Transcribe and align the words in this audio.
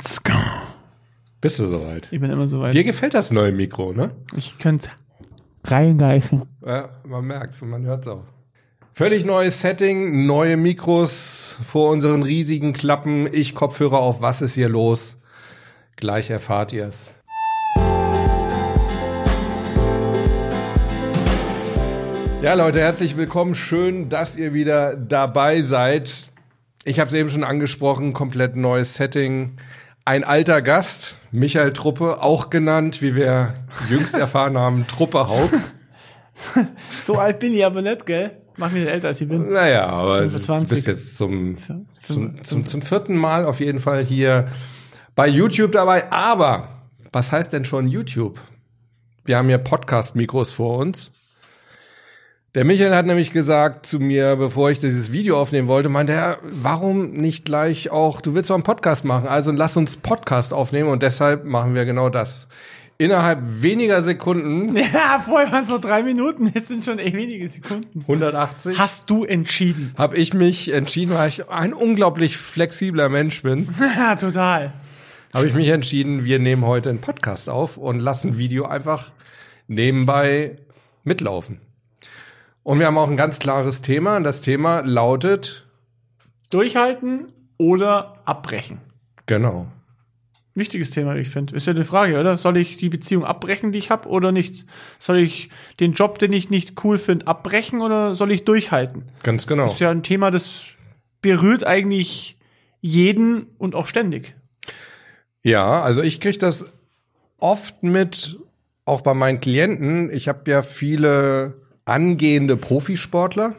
Let's 0.00 0.22
go. 0.22 0.32
Bist 1.42 1.58
du 1.58 1.66
soweit? 1.66 2.08
Ich 2.10 2.18
bin 2.18 2.30
immer 2.30 2.48
soweit. 2.48 2.72
Dir 2.72 2.84
gefällt 2.84 3.12
das 3.12 3.30
neue 3.32 3.52
Mikro, 3.52 3.92
ne? 3.92 4.12
Ich 4.34 4.56
könnte 4.56 4.88
reingreifen. 5.62 6.44
Ja, 6.64 6.88
man 7.06 7.26
merkt's 7.26 7.60
und 7.60 7.68
man 7.68 7.84
hört's 7.84 8.08
auch. 8.08 8.24
Völlig 8.94 9.26
neues 9.26 9.60
Setting, 9.60 10.24
neue 10.24 10.56
Mikros 10.56 11.58
vor 11.62 11.90
unseren 11.90 12.22
riesigen 12.22 12.72
Klappen. 12.72 13.28
Ich 13.30 13.54
Kopfhörer 13.54 13.98
auf. 13.98 14.22
Was 14.22 14.40
ist 14.40 14.54
hier 14.54 14.70
los? 14.70 15.18
Gleich 15.96 16.30
erfahrt 16.30 16.72
ihr's. 16.72 17.10
Ja, 22.40 22.54
Leute, 22.54 22.80
herzlich 22.80 23.18
willkommen. 23.18 23.54
Schön, 23.54 24.08
dass 24.08 24.34
ihr 24.36 24.54
wieder 24.54 24.96
dabei 24.96 25.60
seid. 25.60 26.30
Ich 26.84 26.98
habe 26.98 27.08
es 27.08 27.14
eben 27.14 27.28
schon 27.28 27.44
angesprochen, 27.44 28.14
komplett 28.14 28.56
neues 28.56 28.94
Setting. 28.94 29.58
Ein 30.10 30.24
alter 30.24 30.60
Gast, 30.60 31.18
Michael 31.30 31.72
Truppe, 31.72 32.20
auch 32.20 32.50
genannt, 32.50 33.00
wie 33.00 33.14
wir 33.14 33.54
jüngst 33.88 34.14
erfahren 34.18 34.58
haben, 34.58 34.88
Truppe 34.88 35.28
Haug. 35.28 35.50
So 37.04 37.14
alt 37.14 37.38
bin 37.38 37.54
ich 37.54 37.64
aber 37.64 37.80
nicht, 37.80 38.06
gell? 38.06 38.32
Mach 38.56 38.72
mich 38.72 38.82
nicht 38.82 38.90
älter, 38.90 39.06
als 39.08 39.20
ich 39.20 39.28
bin. 39.28 39.52
Naja, 39.52 39.86
aber 39.86 40.22
25. 40.22 40.68
du 40.68 40.74
bist 40.74 40.86
jetzt 40.88 41.16
zum, 41.16 41.58
zum, 42.02 42.42
zum, 42.42 42.66
zum 42.66 42.82
vierten 42.82 43.16
Mal 43.16 43.44
auf 43.44 43.60
jeden 43.60 43.78
Fall 43.78 44.02
hier 44.02 44.48
bei 45.14 45.28
YouTube 45.28 45.70
dabei. 45.70 46.10
Aber 46.10 46.80
was 47.12 47.30
heißt 47.30 47.52
denn 47.52 47.64
schon 47.64 47.86
YouTube? 47.86 48.40
Wir 49.24 49.36
haben 49.36 49.46
hier 49.46 49.58
Podcast-Mikros 49.58 50.50
vor 50.50 50.78
uns. 50.78 51.12
Der 52.56 52.64
Michael 52.64 52.94
hat 52.96 53.06
nämlich 53.06 53.30
gesagt 53.32 53.86
zu 53.86 54.00
mir, 54.00 54.34
bevor 54.34 54.72
ich 54.72 54.80
dieses 54.80 55.12
Video 55.12 55.40
aufnehmen 55.40 55.68
wollte, 55.68 55.88
meinte 55.88 56.12
er, 56.14 56.38
warum 56.42 57.12
nicht 57.12 57.44
gleich 57.44 57.90
auch, 57.90 58.20
du 58.20 58.34
willst 58.34 58.50
doch 58.50 58.54
einen 58.56 58.64
Podcast 58.64 59.04
machen, 59.04 59.28
also 59.28 59.52
lass 59.52 59.76
uns 59.76 59.96
Podcast 59.96 60.52
aufnehmen 60.52 60.88
und 60.88 61.04
deshalb 61.04 61.44
machen 61.44 61.76
wir 61.76 61.84
genau 61.84 62.08
das. 62.08 62.48
Innerhalb 62.98 63.38
weniger 63.62 64.02
Sekunden, 64.02 64.74
Ja, 64.92 65.20
vorher 65.24 65.52
waren 65.52 65.62
es 65.62 65.70
nur 65.70 65.80
drei 65.80 66.02
Minuten, 66.02 66.50
jetzt 66.52 66.66
sind 66.66 66.84
schon 66.84 66.98
eh 66.98 67.12
wenige 67.12 67.48
Sekunden. 67.48 68.00
180, 68.00 68.76
Hast 68.78 69.08
du 69.08 69.24
entschieden? 69.24 69.94
habe 69.96 70.16
ich 70.16 70.34
mich 70.34 70.72
entschieden, 70.72 71.14
weil 71.14 71.28
ich 71.28 71.48
ein 71.48 71.72
unglaublich 71.72 72.36
flexibler 72.36 73.08
Mensch 73.08 73.42
bin, 73.42 73.68
Ja, 73.96 74.16
total. 74.16 74.72
habe 75.32 75.46
ich 75.46 75.54
mich 75.54 75.68
entschieden, 75.68 76.24
wir 76.24 76.40
nehmen 76.40 76.66
heute 76.66 76.90
einen 76.90 77.00
Podcast 77.00 77.48
auf 77.48 77.76
und 77.76 78.00
lassen 78.00 78.38
Video 78.38 78.64
einfach 78.66 79.12
nebenbei 79.68 80.56
mitlaufen. 81.04 81.60
Und 82.62 82.78
wir 82.78 82.86
haben 82.86 82.98
auch 82.98 83.08
ein 83.08 83.16
ganz 83.16 83.38
klares 83.38 83.82
Thema. 83.82 84.16
Und 84.16 84.24
das 84.24 84.42
Thema 84.42 84.80
lautet, 84.80 85.66
Durchhalten 86.50 87.32
oder 87.58 88.16
abbrechen? 88.24 88.80
genau, 89.26 89.68
Wichtiges 90.52 90.90
Thema, 90.90 91.14
ich 91.14 91.30
finde. 91.30 91.54
Ist 91.54 91.68
ja 91.68 91.72
eine 91.72 91.84
Frage, 91.84 92.18
oder? 92.18 92.36
Soll 92.36 92.56
ich 92.56 92.76
die 92.76 92.88
Beziehung 92.88 93.24
abbrechen, 93.24 93.70
die 93.70 93.78
ich 93.78 93.90
habe, 93.90 94.08
oder 94.08 94.32
nicht? 94.32 94.66
Soll 94.98 95.18
ich 95.18 95.48
den 95.78 95.92
Job, 95.92 96.18
den 96.18 96.32
ich 96.32 96.50
nicht 96.50 96.84
cool 96.84 96.98
finde, 96.98 97.28
abbrechen 97.28 97.80
oder 97.80 98.16
soll 98.16 98.32
ich 98.32 98.44
durchhalten? 98.44 99.04
ganz 99.22 99.46
genau. 99.46 99.64
Das 99.64 99.74
ist 99.74 99.80
ja 99.80 99.90
ein 99.90 100.02
Thema, 100.02 100.32
das 100.32 100.62
berührt 101.22 101.64
eigentlich 101.64 102.36
jeden 102.80 103.46
und 103.58 103.76
auch 103.76 103.86
ständig. 103.86 104.34
Ja, 105.42 105.82
also 105.82 106.02
ich 106.02 106.18
kriege 106.18 106.38
das 106.38 106.66
oft 107.38 107.84
mit, 107.84 108.38
auch 108.84 109.02
bei 109.02 109.14
meinen 109.14 109.40
Klienten. 109.40 110.10
Ich 110.12 110.28
habe 110.28 110.50
ja 110.50 110.62
viele 110.62 111.59
angehende 111.84 112.56
Profisportler. 112.56 113.54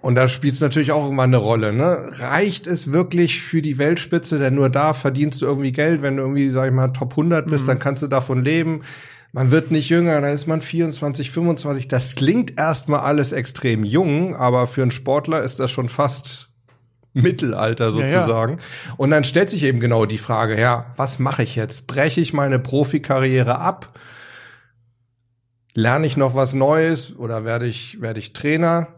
Und 0.00 0.16
da 0.16 0.26
spielt 0.26 0.54
es 0.54 0.60
natürlich 0.60 0.90
auch 0.90 1.08
immer 1.08 1.22
eine 1.22 1.36
Rolle. 1.36 1.72
Ne? 1.72 2.08
Reicht 2.18 2.66
es 2.66 2.90
wirklich 2.90 3.40
für 3.40 3.62
die 3.62 3.78
Weltspitze? 3.78 4.38
Denn 4.38 4.56
nur 4.56 4.68
da 4.68 4.94
verdienst 4.94 5.40
du 5.40 5.46
irgendwie 5.46 5.70
Geld. 5.70 6.02
Wenn 6.02 6.16
du 6.16 6.22
irgendwie, 6.24 6.50
sag 6.50 6.66
ich 6.66 6.72
mal, 6.72 6.88
Top 6.88 7.12
100 7.12 7.46
bist, 7.46 7.68
dann 7.68 7.78
kannst 7.78 8.02
du 8.02 8.08
davon 8.08 8.42
leben. 8.42 8.82
Man 9.30 9.50
wird 9.50 9.70
nicht 9.70 9.88
jünger, 9.88 10.20
dann 10.20 10.32
ist 10.32 10.46
man 10.46 10.60
24, 10.60 11.30
25. 11.30 11.88
Das 11.88 12.16
klingt 12.16 12.58
erstmal 12.58 13.00
alles 13.00 13.32
extrem 13.32 13.84
jung, 13.84 14.36
aber 14.36 14.66
für 14.66 14.82
einen 14.82 14.90
Sportler 14.90 15.42
ist 15.42 15.58
das 15.58 15.70
schon 15.70 15.88
fast 15.88 16.50
Mittelalter 17.14 17.90
Ja, 17.90 18.00
ja. 18.00 18.10
sozusagen. 18.10 18.58
Und 18.96 19.10
dann 19.10 19.24
stellt 19.24 19.50
sich 19.50 19.62
eben 19.62 19.80
genau 19.80 20.04
die 20.04 20.18
Frage, 20.18 20.60
ja, 20.60 20.86
was 20.96 21.18
mache 21.18 21.42
ich 21.44 21.56
jetzt? 21.56 21.86
Breche 21.86 22.20
ich 22.20 22.32
meine 22.32 22.58
Profikarriere 22.58 23.58
ab? 23.58 23.98
Lerne 25.74 26.06
ich 26.06 26.16
noch 26.16 26.34
was 26.34 26.54
Neues 26.54 27.16
oder 27.16 27.44
werde 27.44 27.66
ich, 27.66 28.00
werde 28.00 28.20
ich 28.20 28.32
Trainer? 28.32 28.88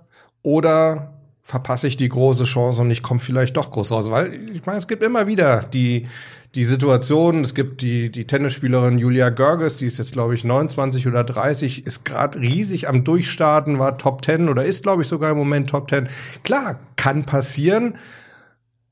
Oder 0.42 1.14
verpasse 1.42 1.86
ich 1.86 1.96
die 1.96 2.08
große 2.08 2.44
Chance 2.44 2.80
und 2.80 2.90
ich 2.90 3.02
komme 3.02 3.20
vielleicht 3.20 3.56
doch 3.56 3.70
groß 3.70 3.92
raus? 3.92 4.10
Weil 4.10 4.50
ich 4.50 4.64
meine, 4.66 4.78
es 4.78 4.88
gibt 4.88 5.02
immer 5.02 5.26
wieder 5.26 5.60
die, 5.60 6.08
die 6.54 6.64
Situation, 6.64 7.42
es 7.42 7.54
gibt 7.54 7.82
die, 7.82 8.10
die 8.10 8.26
Tennisspielerin 8.26 8.98
Julia 8.98 9.30
Görges, 9.30 9.76
die 9.76 9.86
ist 9.86 9.98
jetzt, 9.98 10.12
glaube 10.12 10.34
ich, 10.34 10.44
29 10.44 11.06
oder 11.06 11.24
30, 11.24 11.86
ist 11.86 12.04
gerade 12.04 12.38
riesig 12.40 12.88
am 12.88 13.04
Durchstarten, 13.04 13.78
war 13.78 13.98
Top 13.98 14.24
10 14.24 14.48
oder 14.48 14.64
ist, 14.64 14.84
glaube 14.84 15.02
ich, 15.02 15.08
sogar 15.08 15.30
im 15.30 15.36
Moment 15.36 15.70
Top 15.70 15.90
10. 15.90 16.08
Klar, 16.44 16.78
kann 16.96 17.24
passieren, 17.24 17.96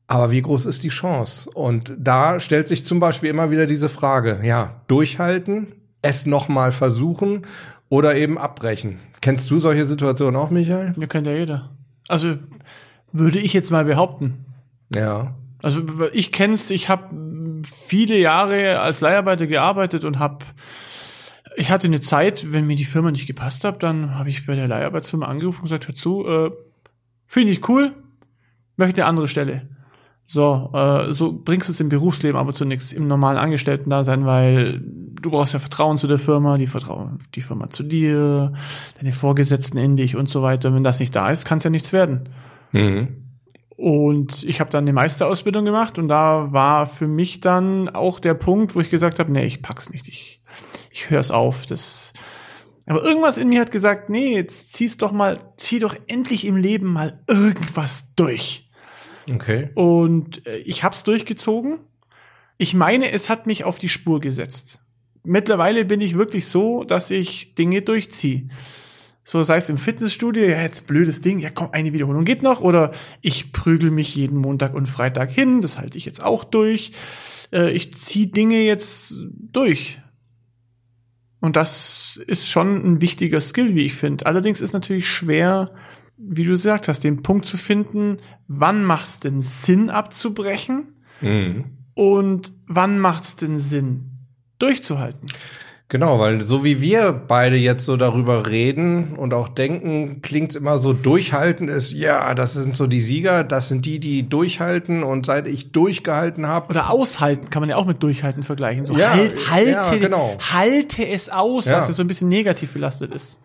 aber 0.06 0.31
wie 0.31 0.43
groß 0.43 0.66
ist 0.66 0.82
die 0.82 0.88
Chance? 0.88 1.49
Und 1.54 1.94
da 1.97 2.41
stellt 2.41 2.69
sich 2.69 2.84
zum 2.84 3.00
Beispiel 3.00 3.31
immer 3.31 3.50
wieder 3.50 3.66
diese 3.66 3.88
Frage, 3.88 4.41
ja, 4.43 4.82
durchhalten, 4.88 5.69
es 6.02 6.26
nochmal 6.26 6.72
versuchen 6.72 7.46
oder 7.88 8.16
eben 8.16 8.38
abbrechen. 8.38 8.98
Kennst 9.20 9.50
du 9.50 9.58
solche 9.60 9.86
Situationen 9.86 10.36
auch, 10.36 10.50
Michael? 10.50 10.94
Ja, 10.96 11.06
kennt 11.06 11.26
ja 11.26 11.32
jeder. 11.32 11.70
Also 12.08 12.36
würde 13.12 13.38
ich 13.38 13.52
jetzt 13.52 13.70
mal 13.70 13.84
behaupten. 13.84 14.44
Ja. 14.92 15.34
Also 15.62 15.82
ich 16.12 16.32
kenn's, 16.32 16.70
ich 16.70 16.88
habe 16.88 17.62
viele 17.64 18.18
Jahre 18.18 18.80
als 18.80 19.00
Leiharbeiter 19.00 19.46
gearbeitet 19.46 20.04
und 20.04 20.18
habe 20.18 20.44
ich 21.56 21.70
hatte 21.70 21.86
eine 21.86 22.00
Zeit, 22.00 22.52
wenn 22.52 22.66
mir 22.66 22.76
die 22.76 22.84
Firma 22.84 23.10
nicht 23.10 23.26
gepasst 23.26 23.64
hat, 23.64 23.82
dann 23.82 24.19
habe 24.19 24.30
ich 24.30 24.46
bei 24.46 24.54
der 24.54 24.69
Leiharbeitsfirma 24.69 25.26
angerufen 25.26 25.60
und 25.60 25.64
gesagt, 25.64 25.86
hör 25.86 25.94
zu, 25.94 26.26
äh, 26.26 26.50
finde 27.26 27.52
ich 27.52 27.69
cool, 27.69 27.92
möchte 28.76 29.02
eine 29.02 29.08
andere 29.08 29.28
Stelle. 29.28 29.69
So, 30.25 30.71
äh, 30.72 31.12
so 31.12 31.33
bringst 31.33 31.69
du 31.69 31.72
es 31.72 31.81
im 31.81 31.88
Berufsleben 31.88 32.38
aber 32.38 32.53
zu 32.53 32.65
nichts, 32.65 32.93
im 32.93 33.06
normalen 33.06 33.38
Angestellten-Dasein, 33.38 34.25
weil 34.25 34.81
du 34.81 35.31
brauchst 35.31 35.53
ja 35.53 35.59
Vertrauen 35.59 35.99
zu 35.99 36.06
der 36.06 36.19
Firma, 36.19 36.56
die 36.59 36.66
vertrauen 36.66 37.19
die 37.34 37.43
Firma 37.43 37.71
zu 37.71 37.83
dir, 37.83 38.53
deine 38.99 39.12
Vorgesetzten 39.12 39.78
in 39.78 39.97
dich 39.97 40.16
und 40.16 40.28
so 40.28 40.43
weiter. 40.43 40.69
Und 40.69 40.77
wenn 40.77 40.84
das 40.84 41.00
nicht 41.00 41.15
da 41.15 41.31
ist, 41.31 41.44
kann 41.44 41.59
es 41.59 41.65
ja 41.65 41.71
nichts 41.71 41.93
werden. 41.93 42.28
Mhm. 42.72 43.22
Und 43.77 44.44
ich 44.44 44.61
habe 44.61 44.71
dann 44.71 44.84
eine 44.84 44.93
Meisterausbildung 44.93 45.65
gemacht 45.65 45.99
und 45.99 46.09
da 46.09 46.53
war 46.53 46.87
für 46.87 47.09
mich 47.09 47.41
dann 47.41 47.88
auch 47.88 48.21
der 48.21 48.34
Punkt, 48.34 48.77
wo 48.77 48.81
ich 48.81 48.91
gesagt 48.91 49.19
habe, 49.19 49.32
nee, 49.32 49.44
ich 49.44 49.61
pack's 49.61 49.91
nicht, 49.91 50.06
ich, 50.09 50.41
ich 50.91 51.11
hör's 51.11 51.31
auf. 51.31 51.66
Das 51.66 52.12
aber 52.87 53.03
irgendwas 53.05 53.38
in 53.38 53.49
mir 53.49 53.61
hat 53.61 53.71
gesagt, 53.71 54.11
nee, 54.11 54.34
jetzt 54.34 54.72
zieh's 54.72 54.97
doch 54.97 55.12
mal, 55.12 55.38
zieh 55.56 55.78
doch 55.78 55.97
endlich 56.09 56.47
im 56.47 56.56
Leben 56.56 56.87
mal 56.93 57.22
irgendwas 57.28 58.15
durch. 58.16 58.62
Okay. 59.31 59.71
Und 59.75 60.47
äh, 60.47 60.59
ich 60.59 60.84
hab's 60.84 61.05
durchgezogen. 61.05 61.78
Ich 62.59 62.75
meine, 62.75 63.10
es 63.10 63.28
hat 63.28 63.47
mich 63.47 63.65
auf 63.65 63.78
die 63.78 63.88
Spur 63.88 64.21
gesetzt. 64.21 64.81
Mittlerweile 65.25 65.84
bin 65.84 66.00
ich 66.00 66.16
wirklich 66.16 66.47
so, 66.47 66.84
dass 66.84 67.10
ich 67.10 67.55
Dinge 67.55 67.82
durchziehe. 67.82 68.49
So 69.25 69.44
sei 69.44 69.59
es 69.59 69.69
im 69.69 69.78
Fitnessstudio, 69.78 70.44
ja, 70.49 70.61
jetzt 70.62 70.88
blödes 70.88 71.21
Ding, 71.21 71.38
ja 71.38 71.50
komm, 71.50 71.69
eine 71.72 71.93
Wiederholung 71.93 72.25
geht 72.25 72.43
noch. 72.43 72.61
Oder 72.61 72.93
ich 73.21 73.53
prügel 73.53 73.91
mich 73.91 74.15
jeden 74.16 74.37
Montag 74.37 74.75
und 74.75 74.88
Freitag 74.88 75.31
hin, 75.31 75.61
das 75.61 75.78
halte 75.78 75.97
ich 75.97 76.05
jetzt 76.05 76.22
auch 76.22 76.43
durch. 76.43 76.93
Äh, 77.53 77.71
ich 77.71 77.94
ziehe 77.94 78.27
Dinge 78.27 78.62
jetzt 78.62 79.15
durch. 79.53 80.00
Und 81.41 81.56
das 81.56 82.21
ist 82.27 82.49
schon 82.49 82.84
ein 82.84 83.00
wichtiger 83.00 83.41
Skill, 83.41 83.75
wie 83.75 83.87
ich 83.87 83.94
finde. 83.94 84.27
Allerdings 84.27 84.61
ist 84.61 84.72
natürlich 84.72 85.09
schwer, 85.09 85.72
wie 86.17 86.45
du 86.45 86.50
gesagt 86.50 86.89
hast, 86.89 87.05
den 87.05 87.23
Punkt 87.23 87.45
zu 87.45 87.56
finden, 87.56 88.19
wann 88.49 88.84
macht 88.84 89.09
es 89.09 89.21
denn 89.21 89.41
Sinn 89.41 89.91
abzubrechen 89.91 90.89
Mhm. 91.21 91.65
und 91.94 92.53
wann 92.67 92.99
macht 92.99 93.23
es 93.25 93.37
denn 93.37 93.61
Sinn 93.61 94.11
durchzuhalten. 94.59 95.26
Genau, 95.88 96.19
weil 96.19 96.41
so 96.41 96.64
wie 96.64 96.81
wir 96.81 97.12
beide 97.12 97.56
jetzt 97.56 97.85
so 97.85 97.99
darüber 97.99 98.49
reden 98.49 99.14
und 99.14 99.35
auch 99.35 99.49
denken, 99.50 100.23
klingt's 100.23 100.55
immer 100.55 100.79
so, 100.79 100.94
durchhalten 100.94 101.69
ist, 101.69 101.93
ja, 101.93 102.35
das 102.35 102.55
sind 102.55 102.75
so 102.76 102.87
die 102.87 103.00
Sieger, 103.00 103.44
das 103.44 103.69
sind 103.69 103.85
die, 103.85 103.99
die 104.00 104.26
durchhalten 104.26 105.03
und 105.03 105.26
seit 105.26 105.47
ich 105.47 105.70
durchgehalten 105.73 106.47
habe, 106.47 106.70
Oder 106.70 106.91
aushalten 106.91 107.50
kann 107.50 107.61
man 107.61 107.69
ja 107.69 107.76
auch 107.76 107.85
mit 107.85 108.03
durchhalten 108.03 108.43
vergleichen. 108.43 108.87
So 108.87 108.94
Ja, 108.94 109.11
halt, 109.12 109.50
halte, 109.50 109.70
ja, 109.70 109.94
genau. 109.97 110.38
halte 110.50 111.06
es 111.06 111.29
aus, 111.29 111.67
Ja. 111.67 111.76
was 111.76 111.88
ja 111.88 111.93
so 111.93 112.03
ein 112.03 112.08
bisschen 112.08 112.31
negativ 112.31 112.73
belastet 112.73 113.12
ist. 113.12 113.38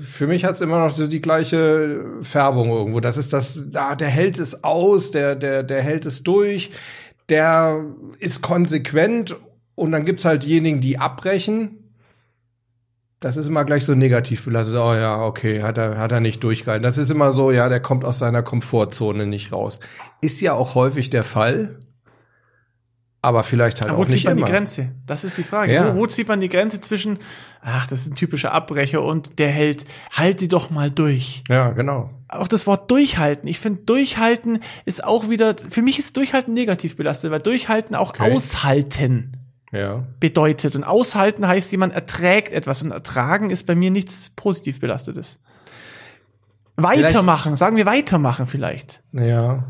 Für 0.00 0.26
mich 0.26 0.44
hat's 0.44 0.60
immer 0.60 0.78
noch 0.78 0.94
so 0.94 1.06
die 1.06 1.20
gleiche 1.20 2.04
Färbung 2.22 2.70
irgendwo. 2.70 3.00
Das 3.00 3.16
ist 3.16 3.32
das, 3.32 3.64
ah, 3.74 3.94
der 3.94 4.08
hält 4.08 4.38
es 4.38 4.64
aus, 4.64 5.10
der, 5.10 5.34
der, 5.36 5.62
der 5.62 5.82
hält 5.82 6.06
es 6.06 6.22
durch, 6.22 6.70
der 7.28 7.84
ist 8.18 8.42
konsequent 8.42 9.36
und 9.74 9.92
dann 9.92 10.04
gibt's 10.04 10.24
halt 10.24 10.42
diejenigen, 10.44 10.80
die 10.80 10.98
abbrechen. 10.98 11.78
Das 13.20 13.36
ist 13.36 13.46
immer 13.46 13.64
gleich 13.64 13.84
so 13.84 13.94
negativ 13.94 14.44
belastet. 14.44 14.76
Oh 14.76 14.94
ja, 14.94 15.22
okay, 15.22 15.62
hat 15.62 15.78
er, 15.78 15.96
hat 15.96 16.10
er 16.10 16.20
nicht 16.20 16.42
durchgehalten. 16.42 16.82
Das 16.82 16.98
ist 16.98 17.10
immer 17.10 17.32
so, 17.32 17.52
ja, 17.52 17.68
der 17.68 17.80
kommt 17.80 18.04
aus 18.04 18.18
seiner 18.18 18.42
Komfortzone 18.42 19.26
nicht 19.26 19.52
raus. 19.52 19.78
Ist 20.20 20.40
ja 20.40 20.54
auch 20.54 20.74
häufig 20.74 21.08
der 21.08 21.22
Fall. 21.22 21.78
Aber 23.24 23.44
vielleicht 23.44 23.80
halt 23.80 23.88
Aber 23.90 23.98
wo 23.98 24.02
auch 24.02 24.06
zieht 24.06 24.16
nicht 24.16 24.24
man 24.24 24.36
immer. 24.36 24.46
die 24.46 24.52
Grenze? 24.52 24.94
Das 25.06 25.22
ist 25.22 25.38
die 25.38 25.44
Frage. 25.44 25.72
Ja. 25.72 25.94
Wo, 25.94 26.00
wo 26.00 26.06
zieht 26.08 26.26
man 26.26 26.40
die 26.40 26.48
Grenze 26.48 26.80
zwischen, 26.80 27.18
ach, 27.60 27.86
das 27.86 28.00
ist 28.00 28.08
ein 28.08 28.14
typischer 28.16 28.50
Abbrecher 28.52 29.00
und 29.00 29.38
der 29.38 29.48
hält, 29.48 29.84
halte 30.10 30.48
doch 30.48 30.70
mal 30.70 30.90
durch. 30.90 31.44
Ja, 31.48 31.70
genau. 31.70 32.10
Auch 32.28 32.48
das 32.48 32.66
Wort 32.66 32.90
durchhalten. 32.90 33.48
Ich 33.48 33.60
finde, 33.60 33.82
durchhalten 33.82 34.58
ist 34.86 35.04
auch 35.04 35.28
wieder, 35.28 35.54
für 35.70 35.82
mich 35.82 36.00
ist 36.00 36.16
durchhalten 36.16 36.52
negativ 36.52 36.96
belastet, 36.96 37.30
weil 37.30 37.38
durchhalten 37.38 37.94
auch 37.94 38.10
Okay. 38.10 38.32
aushalten 38.34 39.36
Ja. 39.70 40.04
bedeutet. 40.18 40.74
Und 40.74 40.82
aushalten 40.82 41.46
heißt, 41.46 41.70
jemand 41.70 41.94
erträgt 41.94 42.52
etwas 42.52 42.82
und 42.82 42.90
ertragen 42.90 43.50
ist 43.50 43.66
bei 43.68 43.76
mir 43.76 43.92
nichts 43.92 44.30
positiv 44.34 44.80
belastetes. 44.80 45.38
Weitermachen, 46.76 47.54
sagen 47.54 47.76
wir 47.76 47.86
weitermachen 47.86 48.46
vielleicht. 48.46 49.02
Ja. 49.12 49.64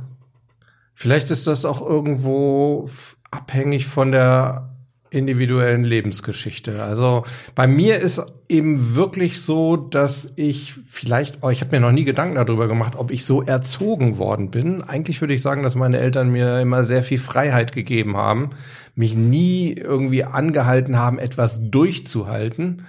Vielleicht 0.94 1.30
ist 1.30 1.46
das 1.46 1.64
auch 1.64 1.80
irgendwo 1.82 2.88
abhängig 3.32 3.86
von 3.86 4.12
der 4.12 4.68
individuellen 5.12 5.84
Lebensgeschichte. 5.84 6.82
Also 6.82 7.24
bei 7.54 7.66
mir 7.66 8.00
ist 8.00 8.24
eben 8.48 8.94
wirklich 8.94 9.42
so, 9.42 9.76
dass 9.76 10.30
ich 10.36 10.74
vielleicht, 10.86 11.42
oh, 11.42 11.50
ich 11.50 11.60
habe 11.60 11.76
mir 11.76 11.80
noch 11.80 11.92
nie 11.92 12.04
Gedanken 12.04 12.34
darüber 12.34 12.66
gemacht, 12.66 12.94
ob 12.96 13.10
ich 13.10 13.24
so 13.24 13.42
erzogen 13.42 14.18
worden 14.18 14.50
bin. 14.50 14.82
Eigentlich 14.82 15.20
würde 15.20 15.34
ich 15.34 15.42
sagen, 15.42 15.62
dass 15.62 15.74
meine 15.74 15.98
Eltern 15.98 16.30
mir 16.30 16.60
immer 16.60 16.84
sehr 16.84 17.02
viel 17.02 17.18
Freiheit 17.18 17.72
gegeben 17.72 18.16
haben, 18.16 18.50
mich 18.94 19.16
nie 19.16 19.72
irgendwie 19.72 20.24
angehalten 20.24 20.98
haben, 20.98 21.18
etwas 21.18 21.60
durchzuhalten. 21.70 22.86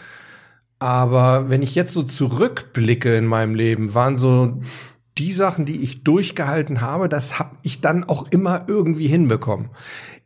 Aber 0.80 1.50
wenn 1.50 1.62
ich 1.62 1.76
jetzt 1.76 1.94
so 1.94 2.04
zurückblicke 2.04 3.16
in 3.16 3.26
meinem 3.26 3.56
Leben, 3.56 3.94
waren 3.94 4.18
so 4.18 4.62
die 5.18 5.32
Sachen, 5.32 5.66
die 5.66 5.84
ich 5.84 6.04
durchgehalten 6.04 6.82
habe, 6.82 7.08
das 7.08 7.38
habe 7.40 7.58
ich 7.64 7.82
dann 7.82 8.04
auch 8.04 8.28
immer 8.32 8.66
irgendwie 8.68 9.08
hinbekommen. 9.08 9.70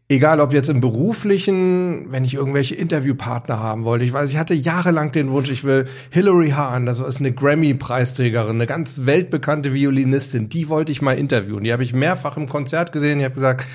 Egal 0.09 0.39
ob 0.39 0.53
jetzt 0.53 0.69
im 0.69 0.79
beruflichen, 0.79 2.13
wenn 2.13 2.23
ich 2.23 2.33
irgendwelche 2.33 2.75
Interviewpartner 2.75 3.59
haben 3.59 3.83
wollte. 3.83 4.05
Ich 4.05 4.13
weiß, 4.13 4.29
ich 4.29 4.37
hatte 4.37 4.53
jahrelang 4.53 5.11
den 5.11 5.31
Wunsch, 5.31 5.51
ich 5.51 5.65
will 5.65 5.85
Hilary 6.11 6.51
Hahn, 6.51 6.85
das 6.85 7.01
ist 7.01 7.19
eine 7.19 7.33
Grammy-Preisträgerin, 7.33 8.55
eine 8.55 8.67
ganz 8.67 9.05
weltbekannte 9.05 9.73
Violinistin, 9.73 10.47
die 10.47 10.69
wollte 10.69 10.93
ich 10.93 11.01
mal 11.01 11.17
interviewen. 11.17 11.65
Die 11.65 11.73
habe 11.73 11.83
ich 11.83 11.93
mehrfach 11.93 12.37
im 12.37 12.47
Konzert 12.47 12.93
gesehen. 12.93 13.19
Ich 13.19 13.25
habe 13.25 13.35
gesagt, 13.35 13.65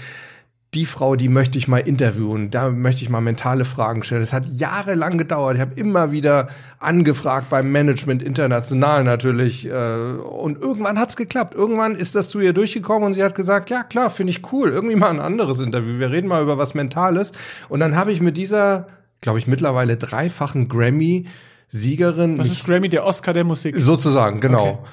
die 0.74 0.86
Frau, 0.86 1.16
die 1.16 1.28
möchte 1.28 1.58
ich 1.58 1.68
mal 1.68 1.78
interviewen, 1.78 2.50
da 2.50 2.70
möchte 2.70 3.02
ich 3.02 3.10
mal 3.10 3.20
mentale 3.20 3.66
Fragen 3.66 4.02
stellen. 4.02 4.22
Das 4.22 4.32
hat 4.32 4.48
jahrelang 4.48 5.18
gedauert. 5.18 5.56
Ich 5.56 5.60
habe 5.60 5.74
immer 5.74 6.12
wieder 6.12 6.48
angefragt 6.78 7.50
beim 7.50 7.70
Management 7.70 8.22
international 8.22 9.04
natürlich. 9.04 9.66
Äh, 9.66 9.70
und 9.70 10.58
irgendwann 10.58 10.98
hat's 10.98 11.16
geklappt. 11.16 11.54
Irgendwann 11.54 11.94
ist 11.94 12.14
das 12.14 12.30
zu 12.30 12.40
ihr 12.40 12.54
durchgekommen 12.54 13.08
und 13.08 13.14
sie 13.14 13.22
hat 13.22 13.34
gesagt, 13.34 13.68
ja 13.68 13.82
klar, 13.82 14.08
finde 14.08 14.30
ich 14.30 14.50
cool. 14.50 14.70
Irgendwie 14.70 14.96
mal 14.96 15.10
ein 15.10 15.20
anderes 15.20 15.60
Interview. 15.60 15.98
Wir 15.98 16.10
reden 16.10 16.28
mal 16.28 16.42
über 16.42 16.56
was 16.56 16.72
Mentales. 16.72 17.32
Und 17.68 17.80
dann 17.80 17.94
habe 17.94 18.10
ich 18.10 18.22
mit 18.22 18.38
dieser, 18.38 18.86
glaube 19.20 19.38
ich, 19.38 19.46
mittlerweile 19.46 19.98
dreifachen 19.98 20.68
Grammy-Siegerin 20.68 22.38
Was 22.38 22.48
mich 22.48 22.60
ist 22.60 22.64
Grammy, 22.64 22.88
der 22.88 23.04
Oscar 23.04 23.34
der 23.34 23.44
Musik? 23.44 23.74
Sozusagen, 23.76 24.40
genau. 24.40 24.68
Okay. 24.68 24.88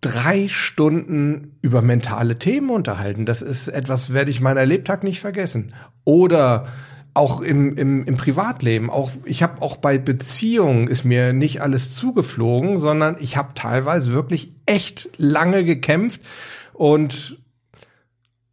Drei 0.00 0.46
Stunden 0.48 1.58
über 1.60 1.82
mentale 1.82 2.38
Themen 2.38 2.70
unterhalten. 2.70 3.26
Das 3.26 3.42
ist 3.42 3.68
etwas, 3.68 4.12
werde 4.12 4.30
ich 4.30 4.40
meiner 4.40 4.64
Lebtag 4.64 5.02
nicht 5.02 5.20
vergessen. 5.20 5.74
Oder 6.04 6.68
auch 7.14 7.40
im, 7.40 7.76
im, 7.76 8.04
im 8.04 8.16
Privatleben. 8.16 8.90
Auch 8.90 9.10
ich 9.24 9.42
habe 9.42 9.60
auch 9.60 9.76
bei 9.76 9.98
Beziehungen 9.98 10.86
ist 10.86 11.04
mir 11.04 11.32
nicht 11.32 11.62
alles 11.62 11.96
zugeflogen, 11.96 12.78
sondern 12.78 13.16
ich 13.18 13.36
habe 13.36 13.54
teilweise 13.54 14.12
wirklich 14.12 14.52
echt 14.66 15.10
lange 15.16 15.64
gekämpft. 15.64 16.20
Und 16.74 17.38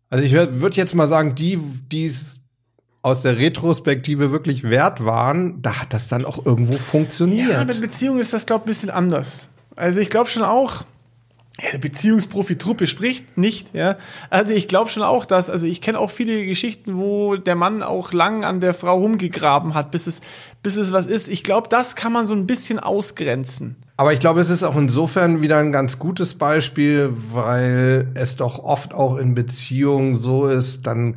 also 0.09 0.25
ich 0.25 0.33
würde 0.33 0.75
jetzt 0.75 0.95
mal 0.95 1.07
sagen, 1.07 1.35
die, 1.35 1.59
die 1.91 2.05
es 2.05 2.39
aus 3.03 3.21
der 3.21 3.37
Retrospektive 3.37 4.31
wirklich 4.31 4.63
wert 4.63 5.05
waren, 5.05 5.61
da 5.61 5.81
hat 5.81 5.93
das 5.93 6.07
dann 6.07 6.25
auch 6.25 6.43
irgendwo 6.43 6.79
funktioniert. 6.79 7.51
Ja, 7.51 7.63
mit 7.63 7.79
Beziehung 7.79 8.17
ist 8.17 8.33
das, 8.33 8.47
glaube 8.47 8.63
ich, 8.63 8.65
ein 8.65 8.71
bisschen 8.71 8.89
anders. 8.89 9.47
Also 9.75 9.99
ich 9.99 10.09
glaube 10.09 10.27
schon 10.27 10.41
auch, 10.41 10.85
ja, 11.61 11.71
der 11.71 11.77
Beziehungsprofi-Truppe 11.77 12.85
spricht 12.85 13.37
nicht, 13.37 13.73
ja. 13.73 13.97
Also 14.29 14.51
ich 14.51 14.67
glaube 14.67 14.89
schon 14.89 15.03
auch, 15.03 15.25
dass, 15.25 15.49
also 15.49 15.65
ich 15.65 15.81
kenne 15.81 15.99
auch 15.99 16.11
viele 16.11 16.45
Geschichten, 16.45 16.97
wo 16.97 17.37
der 17.37 17.55
Mann 17.55 17.81
auch 17.81 18.11
lang 18.11 18.43
an 18.43 18.59
der 18.59 18.73
Frau 18.73 18.97
rumgegraben 18.99 19.73
hat, 19.73 19.91
bis 19.91 20.05
es, 20.05 20.19
bis 20.63 20.75
es 20.75 20.91
was 20.91 21.05
ist. 21.05 21.29
Ich 21.29 21.43
glaube, 21.45 21.69
das 21.69 21.95
kann 21.95 22.11
man 22.11 22.25
so 22.25 22.33
ein 22.33 22.45
bisschen 22.45 22.79
ausgrenzen. 22.79 23.77
Aber 23.95 24.11
ich 24.11 24.19
glaube, 24.19 24.41
es 24.41 24.49
ist 24.49 24.63
auch 24.63 24.75
insofern 24.75 25.41
wieder 25.41 25.57
ein 25.57 25.71
ganz 25.71 25.97
gutes 25.97 26.33
Beispiel, 26.33 27.13
weil 27.31 28.11
es 28.15 28.35
doch 28.35 28.59
oft 28.59 28.93
auch 28.93 29.15
in 29.17 29.33
Beziehungen 29.33 30.15
so 30.15 30.47
ist, 30.47 30.85
dann 30.85 31.15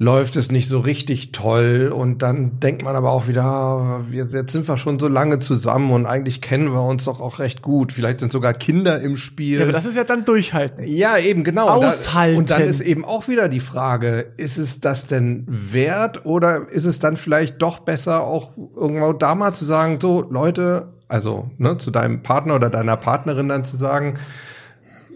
läuft 0.00 0.36
es 0.36 0.52
nicht 0.52 0.68
so 0.68 0.78
richtig 0.78 1.32
toll 1.32 1.92
und 1.94 2.22
dann 2.22 2.60
denkt 2.60 2.82
man 2.82 2.94
aber 2.94 3.10
auch 3.10 3.26
wieder, 3.26 3.42
ah, 3.42 4.00
jetzt, 4.12 4.32
jetzt 4.32 4.52
sind 4.52 4.68
wir 4.68 4.76
schon 4.76 4.96
so 4.96 5.08
lange 5.08 5.40
zusammen 5.40 5.90
und 5.90 6.06
eigentlich 6.06 6.40
kennen 6.40 6.72
wir 6.72 6.82
uns 6.82 7.06
doch 7.06 7.20
auch 7.20 7.40
recht 7.40 7.62
gut. 7.62 7.92
Vielleicht 7.92 8.20
sind 8.20 8.30
sogar 8.30 8.54
Kinder 8.54 9.00
im 9.00 9.16
Spiel. 9.16 9.58
Ja, 9.58 9.64
aber 9.64 9.72
das 9.72 9.86
ist 9.86 9.96
ja 9.96 10.04
dann 10.04 10.24
durchhalten. 10.24 10.84
Ja, 10.86 11.18
eben, 11.18 11.42
genau. 11.42 11.68
Aushalten. 11.68 12.38
Und 12.38 12.50
dann 12.50 12.62
ist 12.62 12.80
eben 12.80 13.04
auch 13.04 13.26
wieder 13.26 13.48
die 13.48 13.58
Frage, 13.58 14.32
ist 14.36 14.56
es 14.56 14.78
das 14.78 15.08
denn 15.08 15.44
wert 15.48 16.24
oder 16.24 16.68
ist 16.70 16.84
es 16.84 17.00
dann 17.00 17.16
vielleicht 17.16 17.60
doch 17.60 17.80
besser, 17.80 18.22
auch 18.22 18.52
irgendwo 18.76 19.12
da 19.12 19.34
mal 19.34 19.52
zu 19.52 19.64
sagen, 19.64 19.98
so, 20.00 20.24
Leute, 20.30 20.92
also 21.08 21.50
ne, 21.58 21.76
zu 21.76 21.90
deinem 21.90 22.22
Partner 22.22 22.54
oder 22.54 22.70
deiner 22.70 22.96
Partnerin 22.96 23.48
dann 23.48 23.64
zu 23.64 23.76
sagen, 23.76 24.14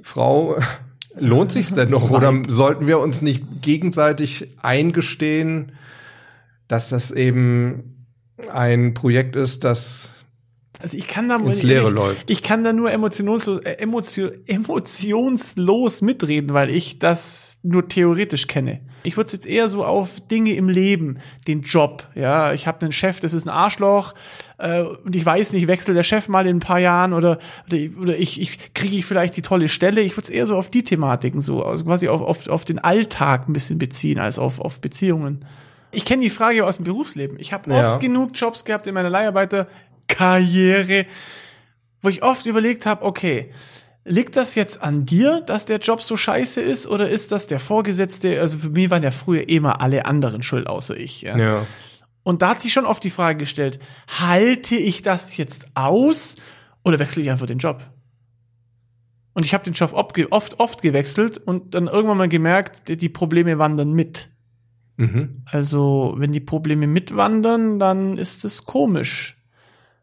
Frau, 0.03 0.57
lohnt 1.17 1.53
sich's 1.53 1.75
denn 1.75 1.91
noch? 1.91 2.11
Oder 2.11 2.43
sollten 2.49 2.87
wir 2.87 2.99
uns 2.99 3.23
nicht 3.23 3.45
gegenseitig 3.61 4.49
eingestehen, 4.63 5.73
dass 6.69 6.89
das 6.89 7.11
eben 7.11 8.07
ein 8.51 8.95
Projekt 8.95 9.37
ist, 9.37 9.65
das 9.65 10.11
Also 10.81 10.97
ich 10.97 11.07
kann 11.07 11.29
da 11.29 11.37
Ins 11.37 11.63
Leere 11.63 11.91
läuft. 11.91 12.31
Ich 12.31 12.43
kann 12.43 12.65
da 12.65 12.73
nur 12.73 12.91
emotionslos, 12.91 13.61
äh, 13.61 13.75
emotio, 13.75 14.31
emotionslos 14.47 16.03
mitreden, 16.03 16.55
weil 16.55 16.71
ich 16.71 16.99
das 16.99 17.59
nur 17.63 17.89
theoretisch 17.89 18.47
kenne. 18.47 18.81
Ich 19.05 19.17
würde 19.17 19.27
es 19.27 19.33
jetzt 19.33 19.47
eher 19.47 19.69
so 19.69 19.85
auf 19.85 20.21
Dinge 20.21 20.55
im 20.55 20.69
Leben, 20.69 21.19
den 21.49 21.63
Job. 21.63 22.09
Ja, 22.15 22.53
ich 22.53 22.67
habe 22.67 22.83
einen 22.83 22.93
Chef, 22.93 23.21
das 23.21 23.35
ist 23.35 23.47
ein 23.47 23.51
Arschloch 23.51 24.15
äh, 24.63 24.83
und 24.83 25.15
ich 25.17 25.25
weiß 25.27 25.53
nicht, 25.53 25.67
wechselt 25.69 25.97
der 25.97 26.03
Chef 26.03 26.29
mal 26.29 26.47
in 26.47 26.57
ein 26.57 26.61
paar 26.61 26.79
Jahren 26.79 27.13
oder 27.13 27.39
oder, 28.01 28.17
ich- 28.17 28.41
ich 28.41 28.73
kriege 28.75 28.97
ich 28.97 29.05
vielleicht 29.05 29.37
die 29.37 29.43
tolle 29.43 29.69
Stelle. 29.69 30.01
Ich 30.01 30.13
würde 30.17 30.25
es 30.25 30.31
eher 30.31 30.47
so 30.47 30.57
auf 30.57 30.71
die 30.71 30.85
Thematiken 30.85 31.41
so, 31.41 31.65
also 31.65 31.85
quasi 31.85 32.09
auf, 32.09 32.23
auf, 32.23 32.47
auf 32.49 32.65
den 32.65 32.79
Alltag 32.79 33.49
ein 33.49 33.53
bisschen 33.53 33.79
beziehen 33.79 34.19
als 34.19 34.39
auf, 34.39 34.61
auf 34.61 34.81
Beziehungen. 34.81 35.45
Ich 35.91 36.05
kenne 36.07 36.23
die 36.23 36.31
Frage 36.31 36.65
aus 36.65 36.77
dem 36.77 36.85
Berufsleben. 36.85 37.39
Ich 37.39 37.53
habe 37.53 37.71
Ja. 37.71 37.93
oft 37.93 38.01
genug 38.01 38.31
Jobs 38.35 38.65
gehabt 38.65 38.87
in 38.87 38.95
meiner 38.95 39.11
Leiharbeiterkarriere, 39.11 41.07
wo 42.01 42.09
ich 42.09 42.23
oft 42.23 42.47
überlegt 42.47 42.87
habe, 42.87 43.05
okay, 43.05 43.51
liegt 44.05 44.37
das 44.37 44.55
jetzt 44.55 44.83
an 44.83 45.07
dir, 45.07 45.41
dass 45.43 45.65
der 45.67 45.79
Job 45.79 46.01
so 46.03 46.17
scheiße 46.17 46.61
ist, 46.61 46.87
oder 46.87 47.09
ist 47.09 47.31
das 47.31 47.47
der 47.47 47.61
Vorgesetzte? 47.61 48.41
Also 48.41 48.59
für 48.59 48.71
mich 48.71 48.91
waren 48.91 49.03
ja 49.03 49.11
früher 49.13 49.49
immer 49.49 49.81
alle 49.81 50.07
anderen 50.07 50.43
schuld, 50.43 50.67
außer 50.67 50.97
ich. 50.97 51.23
Ja. 51.23 51.37
ja. 51.39 51.67
Und 52.23 52.43
da 52.43 52.51
hat 52.51 52.63
sich 52.63 52.73
schon 52.73 52.87
oft 52.87 53.03
die 53.03 53.11
Frage 53.11 53.39
gestellt, 53.39 53.81
halte 54.21 54.77
ich 54.77 55.03
das 55.03 55.37
jetzt 55.37 55.69
aus 55.75 56.37
oder 56.85 56.99
wechsle 56.99 57.23
ich 57.23 57.31
einfach 57.31 57.47
den 57.47 57.59
Job? 57.59 57.85
Und 59.35 59.47
ich 59.47 59.55
habe 59.55 59.65
den 59.65 59.73
Job 59.73 59.93
oft, 59.93 60.61
oft, 60.61 60.83
gewechselt 60.83 61.39
und 61.39 61.75
dann 61.75 61.87
irgendwann 61.87 62.19
mal 62.19 62.29
gemerkt, 62.29 62.89
die, 62.89 62.97
die 62.97 63.09
Probleme 63.09 63.59
wandern 63.59 63.93
mit. 63.93 64.31
Mhm. 64.97 65.43
Also, 65.47 66.15
wenn 66.19 66.33
die 66.33 66.41
Probleme 66.41 66.87
mitwandern, 66.87 67.79
dann 67.79 68.19
ist 68.19 68.45
es 68.45 68.65
komisch, 68.65 69.42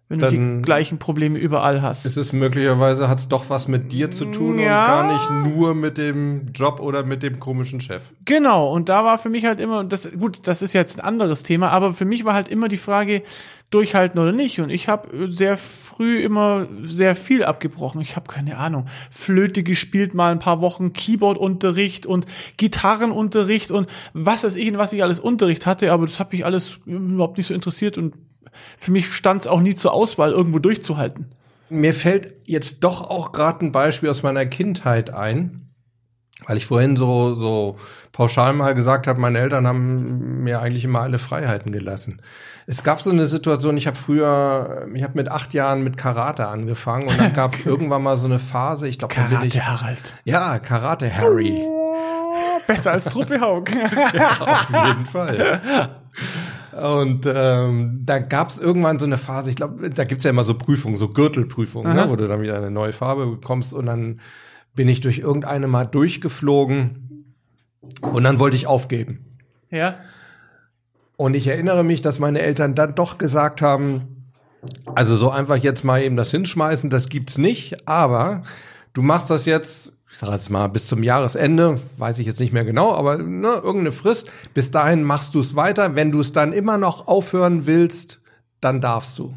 wenn 0.10 0.20
du 0.20 0.26
Dann 0.28 0.58
die 0.58 0.62
gleichen 0.64 0.98
Probleme 0.98 1.38
überall 1.38 1.84
hast. 1.84 2.06
Ist 2.06 2.18
es 2.18 2.34
möglicherweise, 2.34 3.08
hat 3.08 3.20
es 3.20 3.28
doch 3.28 3.50
was 3.50 3.68
mit 3.68 3.92
dir 3.92 4.10
zu 4.10 4.26
tun 4.26 4.58
Ja. 4.58 4.82
und 4.82 4.88
gar 4.88 5.14
nicht 5.14 5.56
nur 5.56 5.76
mit 5.76 6.00
dem 6.00 6.48
Job 6.54 6.80
oder 6.80 7.04
mit 7.04 7.22
dem 7.22 7.40
komischen 7.40 7.80
Chef. 7.80 8.12
Genau, 8.26 8.72
und 8.74 8.90
da 8.90 9.06
war 9.06 9.20
für 9.20 9.30
mich 9.30 9.46
halt 9.46 9.60
immer, 9.60 9.84
das, 9.84 10.10
gut, 10.12 10.48
das 10.48 10.64
ist 10.64 10.74
jetzt 10.74 10.98
ein 11.00 11.06
anderes 11.06 11.44
Thema, 11.44 11.70
aber 11.70 11.94
für 11.94 12.06
mich 12.06 12.26
war 12.26 12.34
halt 12.34 12.50
immer 12.50 12.68
die 12.68 12.78
Frage, 12.78 13.22
durchhalten 13.70 14.20
oder 14.20 14.32
nicht. 14.32 14.60
Und 14.60 14.70
ich 14.70 14.88
habe 14.88 15.32
sehr 15.32 15.58
früh 15.58 16.20
immer 16.20 16.68
sehr 16.82 17.16
viel 17.16 17.44
abgebrochen. 17.44 18.02
Ich 18.02 18.16
habe 18.16 18.32
keine 18.32 18.58
Ahnung, 18.58 18.88
Flöte 19.12 19.64
gespielt, 19.64 20.14
mal 20.14 20.32
ein 20.32 20.40
paar 20.40 20.62
Wochen 20.62 20.94
Keyboardunterricht 20.94 22.06
und 22.06 22.26
Gitarrenunterricht 22.58 23.72
und 23.72 23.90
was 24.14 24.44
weiß 24.44 24.56
ich, 24.56 24.68
in 24.68 24.78
was 24.78 24.94
ich 24.94 25.04
alles 25.04 25.20
Unterricht 25.20 25.66
hatte, 25.66 25.92
aber 25.92 26.06
das 26.06 26.20
hat 26.20 26.32
mich 26.32 26.46
alles 26.46 26.80
überhaupt 26.86 27.38
nicht 27.38 27.48
so 27.48 27.54
interessiert 27.54 27.98
und 27.98 28.16
für 28.78 28.92
mich 28.92 29.14
stand 29.14 29.42
es 29.42 29.48
auch 29.48 29.62
nie 29.62 29.76
zur 29.76 29.94
Auswahl, 29.94 30.32
irgendwo 30.32 30.60
durchzuhalten. 30.60 31.28
Mir 31.70 31.94
fällt 31.94 32.34
jetzt 32.48 32.84
doch 32.84 33.02
auch 33.02 33.32
gerade 33.32 33.66
ein 33.66 33.72
Beispiel 33.72 34.10
aus 34.10 34.24
meiner 34.24 34.46
Kindheit 34.48 35.14
ein, 35.14 35.69
weil 36.46 36.58
ich 36.58 36.66
vorhin 36.66 36.96
so, 36.96 37.34
so 37.34 37.78
pauschal 38.12 38.54
mal 38.54 38.74
gesagt 38.74 39.08
habe, 39.08 39.20
meine 39.20 39.40
Eltern 39.40 39.68
haben 39.68 40.44
mir 40.44 40.62
eigentlich 40.62 40.86
immer 40.86 41.02
alle 41.02 41.20
Freiheiten 41.20 41.72
gelassen. 41.72 42.22
Es 42.66 42.84
gab 42.84 43.02
so 43.02 43.10
eine 43.10 43.28
Situation, 43.28 43.78
ich 43.78 43.88
habe 43.88 43.98
früher, 43.98 44.88
ich 44.94 45.04
habe 45.04 45.14
mit 45.16 45.30
acht 45.30 45.54
Jahren 45.54 45.84
mit 45.84 45.98
Karate 45.98 46.48
angefangen 46.48 47.08
und 47.08 47.20
dann 47.20 47.34
gab 47.34 47.54
es 47.54 47.66
irgendwann 47.66 48.04
mal 48.04 48.18
so 48.18 48.26
eine 48.26 48.40
Phase, 48.40 48.88
ich 48.88 49.00
glaube, 49.00 49.16
bin 49.16 49.24
ich. 49.24 49.54
Karate 49.54 49.66
Harald. 49.66 50.14
Ja, 50.24 50.60
Karate 50.60 51.16
Harry. 51.16 51.68
Besser 52.68 52.92
als 52.92 53.06
Truppe 53.06 53.42
Haug. 53.42 53.66
Auf 54.40 54.88
jeden 54.88 55.06
Fall. 55.06 55.90
Und 56.72 57.26
ähm, 57.26 58.02
da 58.06 58.20
gab 58.20 58.50
es 58.50 58.60
irgendwann 58.60 59.00
so 59.00 59.06
eine 59.06 59.18
Phase, 59.18 59.50
ich 59.50 59.56
glaube, 59.56 59.90
da 59.90 60.04
gibt's 60.04 60.24
ja 60.24 60.30
immer 60.30 60.44
so 60.44 60.54
Prüfungen, 60.54 60.96
so 60.96 61.10
Gürtelprüfungen, 61.10 61.96
ne, 61.96 62.10
wo 62.10 62.16
du 62.16 62.28
dann 62.28 62.42
wieder 62.42 62.56
eine 62.56 62.72
neue 62.72 62.94
Farbe 62.94 63.26
bekommst 63.26 63.74
und 63.74 63.88
dann 63.88 64.20
bin 64.76 64.88
ich 64.88 65.02
durch 65.02 65.20
irgendeine 65.20 65.68
mal 65.68 65.86
durchgeflogen 65.86 67.34
und 68.02 68.24
dann 68.24 68.40
wollte 68.40 68.56
ich 68.56 68.68
aufgeben. 68.68 69.38
ja. 69.70 69.96
Und 71.18 71.34
ich 71.34 71.48
erinnere 71.48 71.84
mich, 71.84 72.00
dass 72.00 72.18
meine 72.18 72.40
Eltern 72.40 72.76
dann 72.76 72.96
doch 72.96 73.18
gesagt 73.18 73.62
haben, 73.62 74.32
also 74.96 75.18
so 75.18 75.30
einfach 75.30 75.58
jetzt 75.58 75.84
mal 75.84 76.02
eben 76.02 76.16
das 76.16 76.32
hinschmeißen, 76.32 76.90
das 76.90 77.10
gibt's 77.10 77.38
nicht, 77.38 77.90
aber 77.90 78.44
du 78.94 79.02
machst 79.02 79.30
das 79.30 79.46
jetzt, 79.46 79.92
ich 80.10 80.18
sag 80.18 80.32
jetzt 80.32 80.50
mal 80.50 80.68
bis 80.68 80.88
zum 80.88 81.04
Jahresende, 81.04 81.78
weiß 81.98 82.20
ich 82.20 82.28
jetzt 82.28 82.40
nicht 82.40 82.54
mehr 82.54 82.64
genau, 82.64 82.94
aber 82.94 83.18
ne, 83.18 83.50
irgendeine 83.50 83.92
Frist, 83.92 84.32
bis 84.54 84.72
dahin 84.72 85.04
machst 85.04 85.36
du 85.36 85.42
es 85.42 85.58
weiter, 85.58 85.96
wenn 85.96 86.14
du 86.14 86.22
es 86.22 86.32
dann 86.32 86.54
immer 86.54 86.78
noch 86.78 87.10
aufhören 87.10 87.66
willst, 87.66 88.22
dann 88.62 88.80
darfst 88.80 89.20
du. 89.20 89.34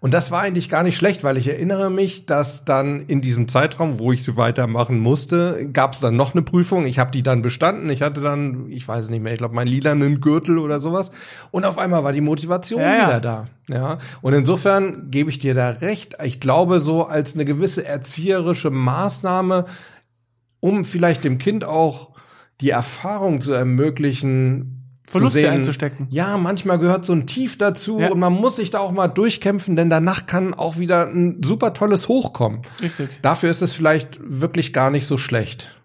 Und 0.00 0.14
das 0.14 0.30
war 0.30 0.42
eigentlich 0.42 0.68
gar 0.68 0.82
nicht 0.82 0.96
schlecht, 0.96 1.24
weil 1.24 1.36
ich 1.36 1.48
erinnere 1.48 1.90
mich, 1.90 2.26
dass 2.26 2.64
dann 2.64 3.06
in 3.06 3.20
diesem 3.20 3.48
Zeitraum, 3.48 3.98
wo 3.98 4.12
ich 4.12 4.24
so 4.24 4.36
weitermachen 4.36 4.98
musste, 4.98 5.68
gab 5.72 5.94
es 5.94 6.00
dann 6.00 6.16
noch 6.16 6.34
eine 6.34 6.42
Prüfung. 6.42 6.86
Ich 6.86 6.98
habe 6.98 7.10
die 7.10 7.22
dann 7.22 7.42
bestanden. 7.42 7.88
Ich 7.90 8.02
hatte 8.02 8.20
dann, 8.20 8.70
ich 8.70 8.86
weiß 8.86 9.08
nicht 9.08 9.22
mehr, 9.22 9.32
ich 9.32 9.38
glaube, 9.38 9.54
meinen 9.54 9.68
lilanen 9.68 10.20
Gürtel 10.20 10.58
oder 10.58 10.80
sowas. 10.80 11.10
Und 11.50 11.64
auf 11.64 11.78
einmal 11.78 12.04
war 12.04 12.12
die 12.12 12.20
Motivation 12.20 12.80
Ja, 12.80 12.96
ja. 12.96 13.06
wieder 13.08 13.20
da. 13.20 13.46
Ja. 13.68 13.98
Und 14.22 14.34
insofern 14.34 15.10
gebe 15.10 15.30
ich 15.30 15.38
dir 15.38 15.54
da 15.54 15.70
recht. 15.70 16.16
Ich 16.22 16.40
glaube, 16.40 16.80
so 16.80 17.06
als 17.06 17.34
eine 17.34 17.44
gewisse 17.44 17.84
erzieherische 17.84 18.70
Maßnahme, 18.70 19.64
um 20.60 20.84
vielleicht 20.84 21.24
dem 21.24 21.38
Kind 21.38 21.64
auch 21.64 22.10
die 22.60 22.70
Erfahrung 22.70 23.40
zu 23.40 23.52
ermöglichen, 23.52 24.75
Verluste 25.08 25.38
zu 25.38 25.42
sehen, 25.44 25.54
einzustecken. 25.54 26.06
Ja, 26.10 26.36
manchmal 26.36 26.78
gehört 26.78 27.04
so 27.04 27.12
ein 27.12 27.26
Tief 27.26 27.58
dazu 27.58 28.00
Ja. 28.00 28.10
und 28.10 28.18
man 28.18 28.32
muss 28.32 28.56
sich 28.56 28.70
da 28.70 28.78
auch 28.80 28.90
mal 28.92 29.08
durchkämpfen, 29.08 29.76
denn 29.76 29.88
danach 29.90 30.26
kann 30.26 30.52
auch 30.54 30.78
wieder 30.78 31.06
ein 31.08 31.42
super 31.44 31.72
tolles 31.74 32.08
Hoch 32.08 32.32
kommen. 32.32 32.62
Richtig. 32.82 33.08
Dafür 33.22 33.50
ist 33.50 33.62
es 33.62 33.72
vielleicht 33.72 34.18
wirklich 34.22 34.72
gar 34.72 34.90
nicht 34.90 35.06
so 35.06 35.16
schlecht. 35.16 35.80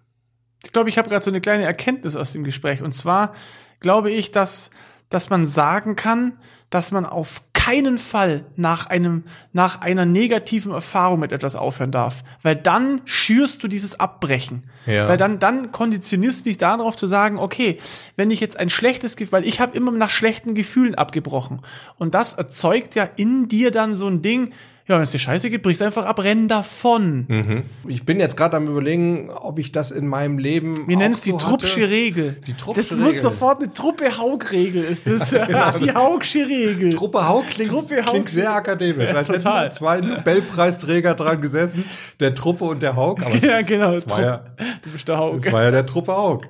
Ich 0.63 0.71
glaube, 0.71 0.89
ich 0.89 0.97
habe 0.97 1.09
gerade 1.09 1.23
so 1.23 1.31
eine 1.31 1.41
kleine 1.41 1.63
Erkenntnis 1.63 2.15
aus 2.15 2.33
dem 2.33 2.43
Gespräch. 2.43 2.81
Und 2.81 2.93
zwar 2.93 3.33
glaube 3.79 4.11
ich, 4.11 4.31
dass, 4.31 4.69
dass 5.09 5.29
man 5.29 5.45
sagen 5.45 5.95
kann, 5.95 6.33
dass 6.69 6.91
man 6.91 7.05
auf 7.05 7.41
keinen 7.63 7.99
Fall 7.99 8.45
nach 8.55 8.87
einem, 8.87 9.23
nach 9.53 9.81
einer 9.81 10.05
negativen 10.05 10.71
Erfahrung 10.71 11.19
mit 11.19 11.31
etwas 11.31 11.55
aufhören 11.55 11.91
darf. 11.91 12.23
Weil 12.41 12.55
dann 12.55 13.01
schürst 13.05 13.61
du 13.61 13.67
dieses 13.67 13.99
Abbrechen. 13.99 14.63
Ja. 14.87 15.07
Weil 15.07 15.17
dann, 15.17 15.37
dann 15.37 15.71
konditionierst 15.71 16.39
du 16.39 16.49
dich 16.49 16.57
darauf 16.57 16.95
zu 16.95 17.05
sagen, 17.05 17.37
okay, 17.37 17.77
wenn 18.15 18.31
ich 18.31 18.39
jetzt 18.39 18.57
ein 18.57 18.69
schlechtes 18.69 19.15
Gefühl, 19.15 19.33
weil 19.33 19.47
ich 19.47 19.59
habe 19.59 19.77
immer 19.77 19.91
nach 19.91 20.09
schlechten 20.09 20.55
Gefühlen 20.55 20.95
abgebrochen. 20.95 21.61
Und 21.99 22.15
das 22.15 22.33
erzeugt 22.33 22.95
ja 22.95 23.07
in 23.15 23.47
dir 23.47 23.69
dann 23.69 23.95
so 23.95 24.07
ein 24.07 24.23
Ding, 24.23 24.53
ja, 24.87 24.95
wenn 24.95 25.03
es 25.03 25.11
dir 25.11 25.19
scheiße 25.19 25.49
geht, 25.49 25.61
brichst 25.61 25.81
einfach 25.81 26.05
ab, 26.05 26.19
renn 26.23 26.47
davon. 26.47 27.63
Ich 27.87 28.03
bin 28.05 28.19
jetzt 28.19 28.35
gerade 28.35 28.57
am 28.57 28.67
überlegen, 28.67 29.29
ob 29.29 29.59
ich 29.59 29.71
das 29.71 29.91
in 29.91 30.07
meinem 30.07 30.37
Leben 30.37 30.87
Wir 30.87 30.97
nennen 30.97 31.13
es 31.13 31.21
die 31.21 31.31
so 31.31 31.37
Truppsche 31.37 31.81
hatte. 31.83 31.91
Regel. 31.91 32.37
Die 32.47 32.53
Truppsche 32.53 32.81
Das 32.81 32.91
muss 32.99 33.09
Regel. 33.09 33.21
sofort 33.21 33.61
eine 33.61 33.71
Truppe 33.73 34.17
Haug-Regel 34.17 34.83
ist 34.83 35.07
das. 35.07 35.31
genau. 35.47 35.71
die 35.77 35.91
Haugsche 35.93 36.47
Regel. 36.47 36.91
Truppe 36.93 37.27
Haug 37.27 37.43
klingt, 37.49 37.69
Truppe 37.71 37.97
Haug 38.05 38.11
klingt 38.11 38.29
sehr 38.29 38.53
akademisch. 38.53 39.09
Ja, 39.09 39.15
Als 39.17 39.29
hätten 39.29 39.39
total. 39.39 39.65
da 39.69 39.71
zwei 39.71 40.01
Nobelpreisträger 40.01 41.13
dran 41.15 41.39
gesessen, 41.41 41.85
der 42.19 42.33
Truppe 42.35 42.65
und 42.65 42.81
der 42.81 42.95
Haug. 42.95 43.17
Aber 43.23 43.35
ja, 43.45 43.61
genau. 43.61 43.93
das 43.93 44.09
war 44.09 44.21
ja, 44.21 44.43
du 44.83 44.89
bist 44.91 45.07
der 45.07 45.17
Haug. 45.17 45.37
das 45.43 45.51
war 45.53 45.63
ja 45.63 45.71
der 45.71 45.85
Truppe 45.85 46.13
Haug. 46.13 46.41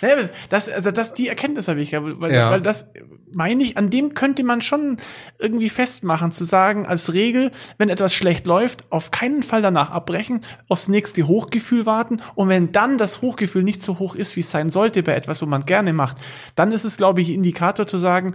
Ja, 0.00 0.12
aber 0.12 0.22
das, 0.48 0.68
also 0.68 0.90
das, 0.90 1.14
die 1.14 1.28
Erkenntnis 1.28 1.68
habe 1.68 1.80
ich 1.80 1.90
ja, 1.90 2.00
weil, 2.02 2.32
Ja. 2.32 2.50
weil 2.50 2.62
das 2.62 2.90
meine 3.32 3.62
ich, 3.62 3.76
an 3.76 3.90
dem 3.90 4.14
könnte 4.14 4.44
man 4.44 4.62
schon 4.62 4.98
irgendwie 5.38 5.68
festmachen, 5.68 6.32
zu 6.32 6.44
sagen, 6.44 6.86
als 6.86 7.12
Regel, 7.12 7.50
wenn 7.78 7.88
etwas 7.88 8.14
schlecht 8.14 8.46
läuft, 8.46 8.84
auf 8.90 9.10
keinen 9.10 9.42
Fall 9.42 9.62
danach 9.62 9.90
abbrechen, 9.90 10.42
aufs 10.68 10.88
nächste 10.88 11.26
Hochgefühl 11.26 11.86
warten. 11.86 12.20
Und 12.34 12.48
wenn 12.48 12.72
dann 12.72 12.98
das 12.98 13.22
Hochgefühl 13.22 13.62
nicht 13.62 13.82
so 13.82 13.98
hoch 13.98 14.14
ist, 14.14 14.36
wie 14.36 14.40
es 14.40 14.50
sein 14.50 14.70
sollte 14.70 15.02
bei 15.02 15.14
etwas, 15.14 15.42
wo 15.42 15.46
man 15.46 15.64
gerne 15.64 15.92
macht, 15.92 16.18
dann 16.54 16.72
ist 16.72 16.84
es, 16.84 16.96
glaube 16.96 17.20
ich, 17.20 17.30
Indikator 17.30 17.86
zu 17.86 17.98
sagen, 17.98 18.34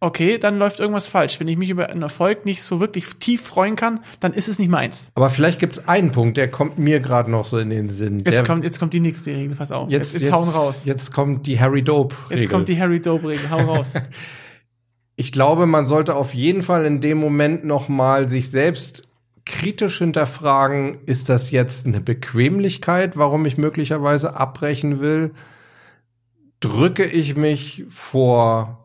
okay, 0.00 0.38
dann 0.38 0.58
läuft 0.58 0.80
irgendwas 0.80 1.06
falsch. 1.06 1.38
Wenn 1.38 1.48
ich 1.48 1.58
mich 1.58 1.70
über 1.70 1.90
einen 1.90 2.02
Erfolg 2.02 2.46
nicht 2.46 2.62
so 2.62 2.80
wirklich 2.80 3.06
tief 3.18 3.42
freuen 3.42 3.76
kann, 3.76 4.00
dann 4.18 4.32
ist 4.32 4.48
es 4.48 4.58
nicht 4.58 4.70
meins. 4.70 5.12
Aber 5.14 5.30
vielleicht 5.30 5.58
gibt 5.58 5.74
es 5.74 5.88
einen 5.88 6.10
Punkt, 6.10 6.36
der 6.38 6.50
kommt 6.50 6.78
mir 6.78 7.00
gerade 7.00 7.30
noch 7.30 7.44
so 7.44 7.58
in 7.58 7.70
den 7.70 7.88
Sinn. 7.90 8.18
Jetzt 8.18 8.30
der, 8.30 8.42
kommt, 8.44 8.64
jetzt 8.64 8.78
kommt 8.78 8.94
die 8.94 9.00
nächste 9.00 9.30
Regel, 9.30 9.56
pass 9.56 9.70
auf. 9.70 9.90
jetzt, 9.90 10.14
jetzt, 10.14 10.22
jetzt 10.22 10.32
hauen 10.32 10.48
raus. 10.48 10.82
Jetzt 10.86 11.12
kommt 11.12 11.46
die 11.46 11.60
Harry 11.60 11.82
Dope. 11.82 12.16
Jetzt 12.30 12.48
kommt 12.48 12.68
die 12.68 12.80
Harry 12.80 13.00
Dope-Regel, 13.00 13.50
hau 13.50 13.60
raus. 13.60 13.94
Ich 15.16 15.32
glaube, 15.32 15.66
man 15.66 15.84
sollte 15.84 16.14
auf 16.14 16.32
jeden 16.32 16.62
Fall 16.62 16.86
in 16.86 17.02
dem 17.02 17.18
Moment 17.18 17.62
noch 17.62 17.90
mal 17.90 18.26
sich 18.26 18.50
selbst 18.50 19.02
kritisch 19.44 19.98
hinterfragen, 19.98 21.00
ist 21.04 21.28
das 21.28 21.50
jetzt 21.50 21.86
eine 21.86 22.00
Bequemlichkeit, 22.00 23.18
warum 23.18 23.44
ich 23.44 23.58
möglicherweise 23.58 24.34
abbrechen 24.34 25.00
will? 25.00 25.32
Drücke 26.60 27.04
ich 27.04 27.36
mich 27.36 27.84
vor 27.90 28.79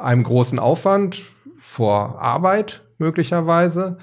einem 0.00 0.22
großen 0.22 0.58
Aufwand, 0.58 1.22
vor 1.58 2.20
Arbeit 2.20 2.82
möglicherweise? 2.98 3.98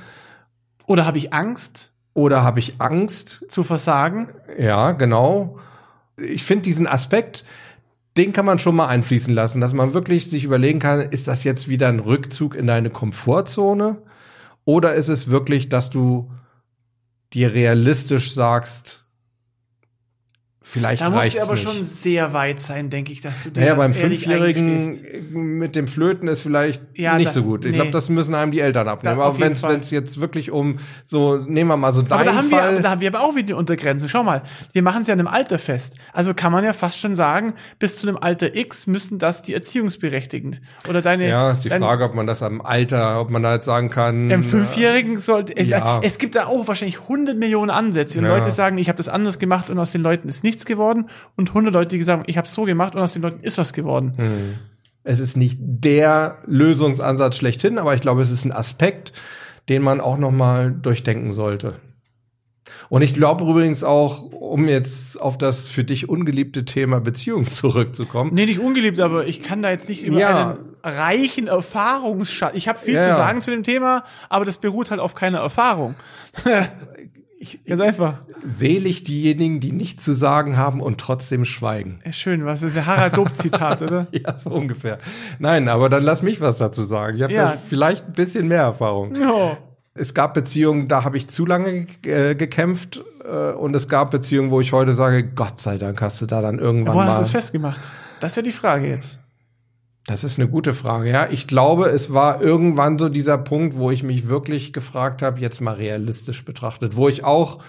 Oder 0.86 1.06
habe 1.06 1.18
ich 1.18 1.34
Angst 1.34 1.92
Oder 2.13 2.44
habe 2.44 2.60
ich 2.60 2.80
Angst? 2.80 3.46
zu 3.50 3.63
versagen? 3.63 4.30
Ja, 4.58 4.92
genau. 4.92 5.58
Ich 6.18 6.44
finde 6.44 6.63
diesen 6.63 6.88
Aspekt, 6.88 7.46
den 8.16 8.34
kann 8.34 8.46
man 8.46 8.60
schon 8.60 8.75
mal 8.75 8.88
einfließen 8.88 9.34
lassen, 9.34 9.62
dass 9.62 9.74
man 9.74 9.94
wirklich 9.94 10.30
sich 10.30 10.44
überlegen 10.44 10.80
kann, 10.80 11.01
ist 11.01 11.27
das 11.27 11.44
jetzt 11.44 11.68
wieder 11.68 11.88
ein 11.88 12.00
Rückzug 12.00 12.56
in 12.56 12.66
deine 12.66 12.89
Komfortzone? 12.89 13.98
Oder 14.66 14.96
ist 14.96 15.10
es 15.10 15.30
wirklich, 15.30 15.70
dass 15.70 15.89
du 15.89 16.32
dir 17.34 17.54
realistisch 17.54 18.34
sagst, 18.34 19.06
vielleicht 20.70 21.02
Da 21.02 21.10
muss 21.10 21.20
reicht's 21.20 21.36
sie 21.36 21.42
aber 21.42 21.54
nicht. 21.54 21.64
schon 21.64 21.84
sehr 21.84 22.34
weit 22.34 22.60
sein, 22.60 22.90
denke 22.90 23.12
ich, 23.12 23.22
dass 23.22 23.44
du 23.44 23.50
dir 23.52 23.62
Naja, 23.62 23.76
das 23.76 23.84
beim 23.86 23.94
Fünfjährigen 23.94 25.04
mit 25.32 25.76
dem 25.76 25.88
Flöten 25.88 26.28
ist 26.28 26.42
vielleicht 26.42 26.82
Ja, 26.96 27.16
nicht 27.16 27.28
das- 27.28 27.34
so 27.36 27.44
gut. 27.44 27.66
Ich 27.66 27.72
nee. 27.72 27.78
glaube, 27.78 27.92
das 27.92 28.10
müssen 28.10 28.36
einem 28.36 28.52
die 28.52 28.60
Eltern 28.60 28.88
abnehmen. 28.88 29.18
Da- 29.18 29.24
aber 29.26 29.40
wenn 29.40 29.54
es 29.54 29.92
jetzt 29.92 30.20
wirklich 30.20 30.52
um 30.52 30.78
so, 31.06 31.38
nehmen 31.38 31.70
wir 31.70 31.78
mal 31.78 31.92
so 31.94 32.02
Aber 32.02 32.10
deinen 32.10 32.26
da 32.26 32.36
haben, 32.36 32.50
Fall. 32.50 32.76
wir, 32.76 32.82
da 32.82 32.90
haben 32.92 33.02
wir 33.02 33.08
aber 33.16 33.22
auch 33.22 33.36
wieder 33.36 33.48
eine 33.50 33.56
Untergrenze. 33.58 34.10
Schau 34.10 34.24
mal, 34.24 34.44
wir 34.74 34.82
machen 34.82 35.02
es 35.02 35.08
ja 35.08 35.14
in 35.14 35.20
einem 35.20 35.28
Alter 35.28 35.58
fest. 35.60 35.96
Also 36.14 36.34
kann 36.34 36.52
man 36.52 36.64
ja 36.64 36.74
fast 36.74 37.00
schon 37.00 37.16
sagen, 37.16 37.54
bis 37.80 37.98
zu 37.98 38.08
einem 38.08 38.18
Alter 38.18 38.56
X 38.56 38.88
müssen 38.88 39.20
das 39.20 39.42
die 39.44 39.54
Erziehungsberechtigten. 39.54 40.60
Oder 40.90 41.02
deine. 41.02 41.28
ja, 41.30 41.52
ist 41.52 41.64
die 41.64 41.70
dein, 41.70 41.82
Frage, 41.82 42.04
ob 42.04 42.14
man 42.16 42.28
das 42.28 42.44
am 42.44 42.62
Alter, 42.62 43.22
ob 43.22 43.30
man 43.30 43.44
da 43.44 43.54
jetzt 43.56 43.66
sagen 43.66 43.90
kann. 43.90 44.30
Im 44.30 44.44
Fünfjährigen 44.44 45.18
sollte 45.18 45.56
es, 45.56 45.70
Ja. 45.70 46.00
es 46.04 46.18
gibt 46.18 46.36
da 46.36 46.46
auch 46.48 46.68
wahrscheinlich 46.68 47.02
100 47.08 47.38
Millionen 47.38 47.70
Ansätze 47.70 48.20
und 48.20 48.26
Ja. 48.26 48.36
Leute 48.38 48.52
sagen, 48.52 48.78
ich 48.78 48.90
habe 48.90 48.98
das 48.98 49.08
anders 49.10 49.40
gemacht 49.40 49.70
und 49.70 49.80
aus 49.80 49.92
den 49.92 50.02
Leuten 50.02 50.28
ist 50.28 50.44
nichts 50.44 50.57
geworden 50.66 51.10
und 51.36 51.50
100 51.50 51.74
Leute, 51.74 51.98
die 51.98 52.04
sagen, 52.04 52.24
ich 52.28 52.38
habe 52.38 52.48
es 52.48 52.54
so 52.54 52.64
gemacht 52.64 52.96
und 52.96 53.02
aus 53.02 53.14
den 53.14 53.22
Leuten 53.22 53.42
ist 53.42 53.58
was 53.58 53.74
geworden. 53.74 54.14
Hm. 54.18 54.54
Es 55.04 55.20
ist 55.20 55.38
nicht 55.38 55.58
der 55.62 56.40
Lösungsansatz 56.46 57.38
schlechthin, 57.38 57.78
aber 57.80 57.94
ich 57.94 58.02
glaube, 58.02 58.22
es 58.22 58.32
ist 58.32 58.44
ein 58.46 58.52
Aspekt, 58.52 59.14
den 59.70 59.82
man 59.82 60.02
auch 60.02 60.18
noch 60.18 60.32
mal 60.32 60.72
durchdenken 60.72 61.32
sollte. 61.32 61.76
Und 62.90 63.02
ich 63.02 63.14
glaube 63.14 63.44
übrigens 63.50 63.84
auch, 63.84 64.24
um 64.32 64.68
jetzt 64.68 65.20
auf 65.22 65.38
das 65.38 65.70
für 65.70 65.84
dich 65.86 66.10
ungeliebte 66.10 66.66
Thema 66.66 67.00
Beziehung 67.00 67.48
zurückzukommen. 67.48 68.32
Nee, 68.34 68.46
nicht 68.46 68.60
ungeliebt, 68.60 69.00
aber 69.00 69.26
ich 69.26 69.42
kann 69.42 69.62
da 69.62 69.72
jetzt 69.72 69.88
nicht 69.90 70.04
über 70.04 70.20
Ja. 70.20 70.50
einen 70.52 70.60
reichen 70.84 71.48
Erfahrungsschatz. 71.48 72.56
Ich 72.56 72.68
habe 72.68 72.80
viel 72.80 72.96
Ja, 72.96 73.02
zu 73.02 73.10
sagen 73.16 73.42
zu 73.42 73.52
dem 73.52 73.64
Thema, 73.64 74.04
aber 74.30 74.46
das 74.46 74.58
beruht 74.58 74.92
halt 74.92 75.00
auf 75.00 75.16
keiner 75.16 75.40
Erfahrung. 75.40 75.96
Ich, 77.39 77.63
Ganz 77.65 77.82
einfach. 77.82 78.24
selig 78.44 79.03
diejenigen, 79.03 79.60
die 79.60 79.72
nichts 79.72 80.03
zu 80.03 80.12
sagen 80.13 80.58
haben 80.58 80.82
und 80.82 81.00
trotzdem 81.00 81.46
schweigen. 81.46 82.00
Schön, 82.10 82.46
was 82.46 82.63
ist 82.63 82.75
ein 82.75 82.86
Harald 82.88 83.15
Dob-Zitat, 83.15 83.82
oder? 83.84 84.08
Ja, 84.12 84.36
so 84.38 84.50
ungefähr. 84.50 84.98
Nein, 85.38 85.70
aber 85.70 85.88
dann 85.89 86.03
lass 86.03 86.24
mich 86.24 86.41
was 86.41 86.58
dazu 86.58 86.84
sagen. 86.84 87.17
Ich 87.17 87.24
habe 87.24 87.34
Ja. 87.34 87.50
vielleicht 87.56 88.08
ein 88.08 88.13
bisschen 88.13 88.48
mehr 88.48 88.62
Erfahrung. 88.63 89.15
Ja. 89.15 89.58
Es 89.94 90.13
gab 90.13 90.34
Beziehungen, 90.34 90.88
da 90.88 91.03
habe 91.03 91.17
ich 91.17 91.27
zu 91.27 91.46
lange 91.46 91.88
äh, 92.06 92.34
gekämpft 92.36 93.03
äh, 93.24 93.51
und 93.53 93.75
es 93.75 93.88
gab 93.88 94.12
Beziehungen, 94.12 94.50
wo 94.51 94.60
ich 94.62 94.72
heute 94.74 94.94
sage, 94.94 95.24
Gott 95.24 95.58
sei 95.60 95.77
Dank 95.77 96.01
hast 96.01 96.22
du 96.22 96.25
da 96.25 96.41
dann 96.41 96.58
irgendwann 96.60 96.94
Woran 96.96 97.08
mal. 97.08 97.12
hast 97.13 97.20
du 97.20 97.24
es 97.25 97.32
festgemacht? 97.32 97.82
Das 98.20 98.32
ist 98.32 98.36
ja 98.38 98.41
die 98.44 98.51
Frage 98.51 98.88
jetzt. 98.88 99.20
Das 100.08 100.24
ist 100.24 100.40
eine 100.40 100.48
gute 100.48 100.74
Frage, 100.74 101.10
ja. 101.10 101.28
Ich 101.30 101.48
glaube, 101.48 101.88
es 101.90 102.14
war 102.14 102.42
irgendwann 102.42 102.98
so 102.98 103.10
dieser 103.10 103.38
Punkt, 103.38 103.76
wo 103.76 103.92
ich 103.92 104.04
mich 104.04 104.30
wirklich 104.30 104.72
gefragt 104.72 105.22
habe, 105.22 105.42
jetzt 105.42 105.60
mal 105.60 105.74
realistisch 105.74 106.46
betrachtet, 106.46 106.96
wo 106.96 107.10
ich 107.10 107.26
auch 107.26 107.60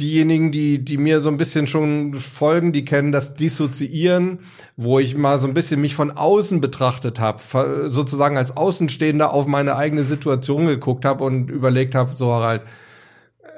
diejenigen, 0.00 0.50
die, 0.50 0.84
die 0.84 0.98
mir 0.98 1.20
so 1.20 1.28
ein 1.28 1.36
bisschen 1.36 1.68
schon 1.68 2.14
folgen, 2.14 2.72
die 2.72 2.84
kennen 2.84 3.12
das 3.12 3.34
Dissoziieren, 3.34 4.40
wo 4.76 4.98
ich 4.98 5.16
mal 5.16 5.38
so 5.38 5.46
ein 5.46 5.54
bisschen 5.54 5.80
mich 5.80 5.94
von 5.94 6.10
außen 6.10 6.60
betrachtet 6.60 7.20
habe, 7.20 7.86
sozusagen 7.88 8.36
als 8.36 8.56
Außenstehender 8.56 9.32
auf 9.32 9.46
meine 9.46 9.76
eigene 9.76 10.02
Situation 10.02 10.66
geguckt 10.66 11.04
habe 11.04 11.22
und 11.22 11.48
überlegt 11.48 11.94
habe, 11.94 12.16
so 12.16 12.32
Harald, 12.32 12.62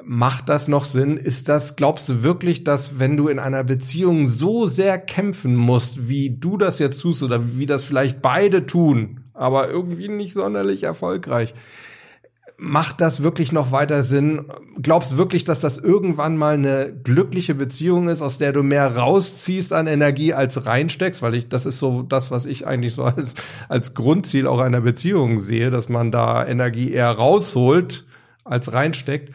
Macht 0.04 0.48
das 0.48 0.68
noch 0.68 0.84
Sinn? 0.84 1.16
Ist 1.16 1.48
das, 1.48 1.76
glaubst 1.76 2.08
du 2.08 2.22
wirklich, 2.22 2.64
dass 2.64 2.98
wenn 2.98 3.16
du 3.16 3.28
in 3.28 3.38
einer 3.38 3.64
Beziehung 3.64 4.28
so 4.28 4.66
sehr 4.66 4.98
kämpfen 4.98 5.56
musst, 5.56 6.08
wie 6.08 6.30
du 6.30 6.56
das 6.56 6.78
jetzt 6.78 7.00
tust 7.00 7.22
oder 7.22 7.56
wie 7.56 7.66
das 7.66 7.84
vielleicht 7.84 8.22
beide 8.22 8.66
tun, 8.66 9.20
aber 9.34 9.68
irgendwie 9.68 10.08
nicht 10.08 10.34
sonderlich 10.34 10.84
erfolgreich, 10.84 11.54
macht 12.58 13.00
das 13.00 13.22
wirklich 13.22 13.52
noch 13.52 13.72
weiter 13.72 14.02
Sinn? 14.02 14.46
Glaubst 14.82 15.16
wirklich, 15.16 15.44
dass 15.44 15.60
das 15.60 15.78
irgendwann 15.78 16.36
mal 16.36 16.54
eine 16.54 16.92
glückliche 17.04 17.54
Beziehung 17.54 18.08
ist, 18.08 18.20
aus 18.20 18.38
der 18.38 18.52
du 18.52 18.62
mehr 18.62 18.96
rausziehst 18.96 19.72
an 19.72 19.86
Energie 19.86 20.34
als 20.34 20.66
reinsteckst? 20.66 21.22
Weil 21.22 21.34
ich, 21.34 21.48
das 21.48 21.66
ist 21.66 21.78
so 21.78 22.02
das, 22.02 22.30
was 22.30 22.46
ich 22.46 22.66
eigentlich 22.66 22.94
so 22.94 23.04
als, 23.04 23.34
als 23.68 23.94
Grundziel 23.94 24.46
auch 24.46 24.60
einer 24.60 24.80
Beziehung 24.80 25.38
sehe, 25.38 25.70
dass 25.70 25.88
man 25.88 26.10
da 26.10 26.46
Energie 26.46 26.90
eher 26.90 27.10
rausholt 27.10 28.04
als 28.44 28.72
reinsteckt 28.72 29.32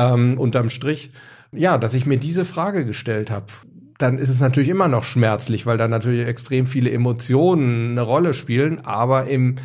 ähm, 0.00 0.38
unterm 0.38 0.68
Strich. 0.68 1.10
Ja, 1.52 1.78
dass 1.78 1.94
ich 1.94 2.06
mir 2.06 2.18
diese 2.18 2.44
Frage 2.44 2.84
gestellt 2.84 3.30
habe, 3.30 3.46
dann 3.98 4.18
ist 4.18 4.30
es 4.30 4.40
natürlich 4.40 4.70
immer 4.70 4.88
noch 4.88 5.04
schmerzlich, 5.04 5.66
weil 5.66 5.76
da 5.76 5.88
natürlich 5.88 6.26
extrem 6.26 6.66
viele 6.66 6.90
Emotionen 6.90 7.92
eine 7.92 8.02
Rolle 8.02 8.34
spielen. 8.34 8.84
Aber 8.84 9.26
im 9.26 9.56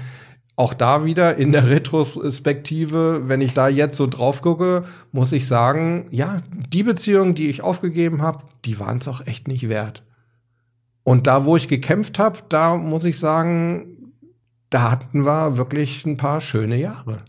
auch 0.57 0.73
da 0.73 1.03
wieder 1.03 1.35
in 1.35 1.51
der 1.51 1.69
Retrospektive, 1.69 3.27
wenn 3.27 3.41
ich 3.41 3.53
da 3.53 3.67
jetzt 3.67 3.97
so 3.97 4.07
drauf 4.07 4.41
gucke, 4.41 4.85
muss 5.11 5.33
ich 5.33 5.47
sagen, 5.47 6.07
ja, 6.11 6.37
die 6.69 6.83
Beziehungen, 6.83 7.35
die 7.35 7.49
ich 7.49 7.61
aufgegeben 7.61 8.21
habe, 8.21 8.45
die 8.63 8.79
waren 8.79 8.99
es 8.99 9.07
auch 9.07 9.25
echt 9.27 9.49
nicht 9.49 9.67
wert. 9.67 10.03
Und 11.03 11.27
da, 11.27 11.45
wo 11.45 11.57
ich 11.57 11.67
gekämpft 11.67 12.19
habe, 12.19 12.39
da 12.49 12.77
muss 12.77 13.03
ich 13.03 13.19
sagen, 13.19 14.13
da 14.69 14.91
hatten 14.91 15.25
wir 15.25 15.57
wirklich 15.57 16.05
ein 16.05 16.17
paar 16.17 16.39
schöne 16.39 16.77
Jahre. 16.77 17.23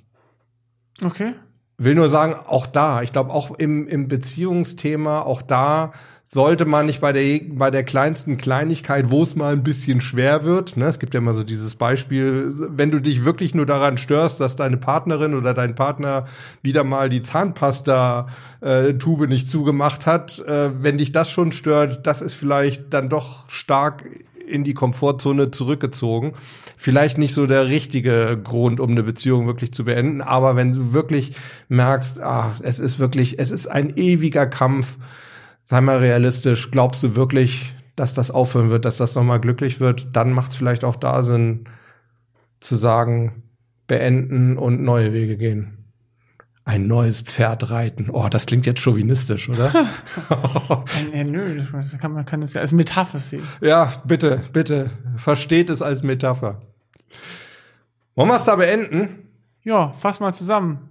Okay. 1.02 1.34
Will 1.78 1.94
nur 1.94 2.08
sagen, 2.08 2.34
auch 2.46 2.66
da, 2.66 3.02
ich 3.02 3.12
glaube 3.12 3.32
auch 3.32 3.50
im, 3.58 3.86
im 3.86 4.08
Beziehungsthema, 4.08 5.20
auch 5.20 5.42
da 5.42 5.92
sollte 6.28 6.64
man 6.64 6.86
nicht 6.86 7.00
bei 7.00 7.12
der, 7.12 7.40
bei 7.50 7.70
der 7.70 7.84
kleinsten 7.84 8.36
Kleinigkeit, 8.36 9.10
wo 9.10 9.22
es 9.22 9.36
mal 9.36 9.52
ein 9.52 9.62
bisschen 9.62 10.00
schwer 10.00 10.42
wird, 10.42 10.76
ne, 10.76 10.86
es 10.86 10.98
gibt 10.98 11.14
ja 11.14 11.18
immer 11.18 11.34
so 11.34 11.44
dieses 11.44 11.76
Beispiel, 11.76 12.52
wenn 12.56 12.90
du 12.90 13.00
dich 13.00 13.24
wirklich 13.24 13.54
nur 13.54 13.66
daran 13.66 13.96
störst, 13.96 14.40
dass 14.40 14.56
deine 14.56 14.76
Partnerin 14.76 15.34
oder 15.34 15.54
dein 15.54 15.76
Partner 15.76 16.26
wieder 16.62 16.82
mal 16.82 17.10
die 17.10 17.22
Zahnpasta-Tube 17.22 19.22
äh, 19.22 19.26
nicht 19.28 19.48
zugemacht 19.48 20.06
hat, 20.06 20.40
äh, 20.40 20.70
wenn 20.82 20.98
dich 20.98 21.12
das 21.12 21.30
schon 21.30 21.52
stört, 21.52 22.06
das 22.06 22.22
ist 22.22 22.34
vielleicht 22.34 22.92
dann 22.92 23.08
doch 23.08 23.48
stark 23.48 24.04
in 24.46 24.64
die 24.64 24.74
Komfortzone 24.74 25.50
zurückgezogen. 25.50 26.32
Vielleicht 26.76 27.18
nicht 27.18 27.34
so 27.34 27.46
der 27.46 27.68
richtige 27.68 28.38
Grund, 28.42 28.80
um 28.80 28.90
eine 28.90 29.02
Beziehung 29.02 29.46
wirklich 29.46 29.72
zu 29.72 29.84
beenden, 29.84 30.20
aber 30.20 30.56
wenn 30.56 30.72
du 30.72 30.92
wirklich 30.92 31.36
merkst, 31.68 32.20
ah, 32.20 32.54
es 32.62 32.78
ist 32.78 32.98
wirklich, 32.98 33.38
es 33.38 33.50
ist 33.50 33.66
ein 33.66 33.96
ewiger 33.96 34.46
Kampf, 34.46 34.96
sei 35.64 35.80
mal 35.80 35.98
realistisch, 35.98 36.70
glaubst 36.70 37.02
du 37.02 37.16
wirklich, 37.16 37.74
dass 37.96 38.14
das 38.14 38.30
aufhören 38.30 38.70
wird, 38.70 38.84
dass 38.84 38.98
das 38.98 39.14
nochmal 39.14 39.40
glücklich 39.40 39.80
wird, 39.80 40.08
dann 40.12 40.32
macht 40.32 40.52
es 40.52 40.56
vielleicht 40.56 40.84
auch 40.84 40.96
da 40.96 41.22
Sinn 41.22 41.64
zu 42.60 42.76
sagen, 42.76 43.42
beenden 43.86 44.58
und 44.58 44.82
neue 44.82 45.12
Wege 45.12 45.36
gehen 45.36 45.85
ein 46.66 46.88
neues 46.88 47.20
Pferd 47.20 47.70
reiten. 47.70 48.10
Oh, 48.10 48.28
das 48.28 48.44
klingt 48.44 48.66
jetzt 48.66 48.80
chauvinistisch, 48.80 49.48
oder? 49.48 49.72
ja, 51.14 51.24
nö, 51.24 51.64
das 51.72 51.96
kann, 51.96 52.12
man 52.12 52.26
kann 52.26 52.42
es 52.42 52.54
ja 52.54 52.60
als 52.60 52.72
Metapher 52.72 53.20
sehen. 53.20 53.44
Ja, 53.60 53.92
bitte, 54.04 54.42
bitte, 54.52 54.90
versteht 55.16 55.70
es 55.70 55.80
als 55.80 56.02
Metapher. 56.02 56.60
Wollen 58.16 58.28
wir 58.28 58.36
es 58.36 58.44
da 58.44 58.56
beenden? 58.56 59.30
Ja, 59.62 59.92
fass 59.92 60.18
mal 60.18 60.34
zusammen. 60.34 60.88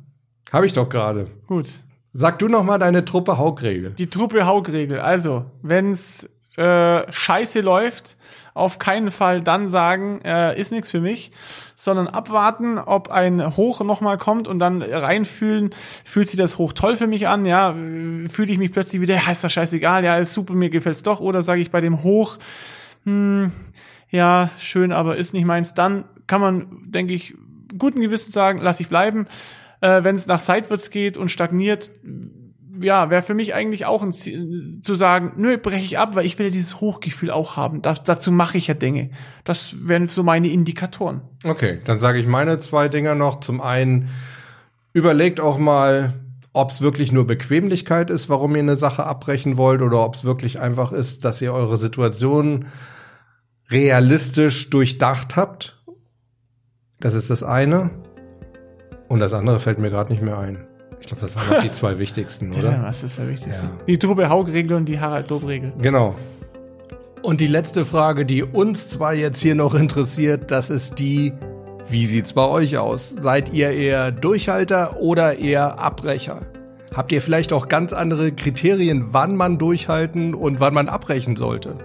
Habe 0.51 0.65
ich 0.65 0.73
doch 0.73 0.87
gerade. 0.87 1.27
Gut. 1.45 1.69
Sag 2.13 2.39
du 2.39 2.47
noch 2.47 2.63
mal 2.63 2.77
deine 2.77 3.03
Truppe 3.03 3.37
Haugregel. 3.37 3.91
Die 3.91 4.09
Truppe 4.09 4.45
Haugregel. 4.45 4.99
Also, 4.99 5.51
wenn's 5.61 6.29
äh, 6.57 7.11
scheiße 7.11 7.61
läuft, 7.61 8.17
auf 8.53 8.79
keinen 8.79 9.11
Fall 9.11 9.41
dann 9.41 9.67
sagen, 9.67 10.21
äh, 10.23 10.59
ist 10.59 10.71
nichts 10.71 10.91
für 10.91 11.01
mich, 11.01 11.31
sondern 11.75 12.07
abwarten, 12.07 12.77
ob 12.77 13.09
ein 13.09 13.57
Hoch 13.57 13.81
nochmal 13.81 14.17
kommt 14.17 14.47
und 14.47 14.59
dann 14.59 14.81
reinfühlen, 14.81 15.71
fühlt 16.05 16.29
sich 16.29 16.37
das 16.37 16.57
Hoch 16.57 16.71
toll 16.71 16.95
für 16.95 17.07
mich 17.07 17.27
an, 17.27 17.45
ja, 17.45 17.73
fühle 17.73 18.51
ich 18.51 18.57
mich 18.57 18.71
plötzlich 18.71 19.01
wieder, 19.01 19.15
ja, 19.15 19.31
ist 19.31 19.43
doch 19.43 19.49
scheißegal, 19.49 20.05
ja, 20.05 20.17
ist 20.17 20.33
super, 20.33 20.53
mir 20.53 20.69
gefällt's 20.69 21.03
doch, 21.03 21.19
oder 21.19 21.41
sage 21.41 21.61
ich 21.61 21.71
bei 21.71 21.81
dem 21.81 22.03
Hoch, 22.03 22.37
hm, 23.03 23.51
ja, 24.09 24.49
schön, 24.57 24.93
aber 24.93 25.17
ist 25.17 25.33
nicht 25.33 25.45
meins, 25.45 25.73
dann 25.73 26.05
kann 26.27 26.39
man, 26.39 26.67
denke 26.85 27.13
ich, 27.13 27.35
guten 27.77 27.99
Gewissen 27.99 28.31
sagen, 28.31 28.59
lass 28.61 28.79
ich 28.79 28.89
bleiben. 28.89 29.27
Äh, 29.81 30.03
Wenn 30.03 30.15
es 30.15 30.27
nach 30.27 30.39
seitwärts 30.39 30.89
geht 30.89 31.17
und 31.17 31.29
stagniert, 31.29 31.91
ja, 32.81 33.09
wäre 33.09 33.23
für 33.23 33.33
mich 33.33 33.53
eigentlich 33.53 33.85
auch 33.85 34.03
ein 34.03 34.11
Ziel, 34.11 34.79
zu 34.81 34.95
sagen, 34.95 35.33
nö, 35.37 35.57
breche 35.57 35.85
ich 35.85 35.97
ab, 35.97 36.15
weil 36.15 36.25
ich 36.25 36.37
will 36.37 36.47
ja 36.47 36.51
dieses 36.51 36.81
Hochgefühl 36.81 37.31
auch 37.31 37.55
haben. 37.55 37.81
Das, 37.81 38.03
dazu 38.03 38.31
mache 38.31 38.57
ich 38.57 38.67
ja 38.67 38.73
Dinge. 38.73 39.09
Das 39.43 39.75
wären 39.81 40.07
so 40.07 40.23
meine 40.23 40.47
Indikatoren. 40.47 41.21
Okay, 41.43 41.79
dann 41.83 41.99
sage 41.99 42.19
ich 42.19 42.27
meine 42.27 42.59
zwei 42.59 42.87
Dinger 42.87 43.15
noch. 43.15 43.39
Zum 43.39 43.61
einen, 43.61 44.09
überlegt 44.93 45.39
auch 45.39 45.57
mal, 45.57 46.13
ob 46.53 46.69
es 46.69 46.81
wirklich 46.81 47.11
nur 47.11 47.27
Bequemlichkeit 47.27 48.09
ist, 48.09 48.29
warum 48.29 48.55
ihr 48.55 48.61
eine 48.61 48.77
Sache 48.77 49.05
abbrechen 49.05 49.57
wollt, 49.57 49.81
oder 49.81 49.99
ob 50.05 50.15
es 50.15 50.23
wirklich 50.23 50.59
einfach 50.59 50.93
ist, 50.93 51.25
dass 51.25 51.41
ihr 51.41 51.53
eure 51.53 51.75
Situation 51.75 52.65
realistisch 53.69 54.69
durchdacht 54.69 55.35
habt. 55.35 55.83
Das 56.99 57.13
ist 57.13 57.29
das 57.29 57.43
eine. 57.43 57.89
Und 59.09 59.19
das 59.19 59.33
andere 59.33 59.59
fällt 59.59 59.79
mir 59.79 59.89
gerade 59.89 60.11
nicht 60.11 60.21
mehr 60.21 60.37
ein. 60.37 60.65
Ich 61.05 61.09
glaube, 61.09 61.21
das 61.21 61.35
waren 61.35 61.57
noch 61.57 61.63
die 61.63 61.71
zwei 61.71 61.99
wichtigsten, 61.99 62.51
oder? 62.51 62.71
Ja, 62.71 62.83
was 62.83 63.03
ist 63.03 63.19
das 63.19 63.27
Wichtigste? 63.27 63.63
Ja. 63.63 63.71
Die 63.85 63.99
Truppe 63.99 64.27
Haug-Regel 64.27 64.75
und 64.75 64.85
die 64.85 64.99
Harald-Dob-Regel. 64.99 65.73
Genau. 65.79 66.15
Und 67.21 67.41
die 67.41 67.47
letzte 67.47 67.85
Frage, 67.85 68.25
die 68.25 68.41
uns 68.41 68.87
zwar 68.89 69.13
jetzt 69.13 69.39
hier 69.39 69.53
noch 69.53 69.75
interessiert, 69.75 70.49
das 70.49 70.71
ist 70.71 70.97
die, 70.97 71.31
wie 71.87 72.07
sieht's 72.07 72.33
bei 72.33 72.47
euch 72.47 72.79
aus? 72.79 73.13
Seid 73.19 73.53
ihr 73.53 73.69
eher 73.69 74.11
Durchhalter 74.11 74.99
oder 74.99 75.37
eher 75.37 75.77
Abbrecher? 75.79 76.41
Habt 76.95 77.11
ihr 77.11 77.21
vielleicht 77.21 77.53
auch 77.53 77.67
ganz 77.67 77.93
andere 77.93 78.31
Kriterien, 78.31 79.13
wann 79.13 79.35
man 79.35 79.59
durchhalten 79.59 80.33
und 80.33 80.59
wann 80.59 80.73
man 80.73 80.89
abbrechen 80.89 81.35
sollte? 81.35 81.77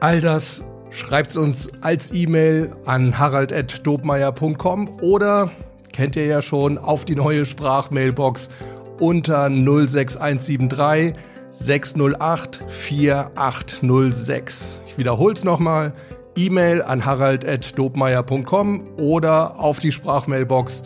All 0.00 0.22
das 0.22 0.64
schreibt's 0.88 1.36
uns 1.36 1.68
als 1.82 2.10
E-Mail 2.14 2.72
an 2.86 3.18
harald.dobmeier.com 3.18 5.00
oder 5.02 5.50
kennt 5.94 6.16
ihr 6.16 6.26
ja 6.26 6.42
schon, 6.42 6.76
auf 6.76 7.04
die 7.04 7.14
neue 7.14 7.44
Sprachmailbox 7.46 8.50
unter 8.98 9.48
06173 9.48 11.14
608 11.50 12.64
4806. 12.68 14.80
Ich 14.88 14.98
wiederhole 14.98 15.34
es 15.34 15.44
nochmal. 15.44 15.92
E-Mail 16.36 16.82
an 16.82 17.04
harald.dobmeier.com 17.04 18.88
oder 18.96 19.60
auf 19.60 19.78
die 19.78 19.92
Sprachmailbox 19.92 20.82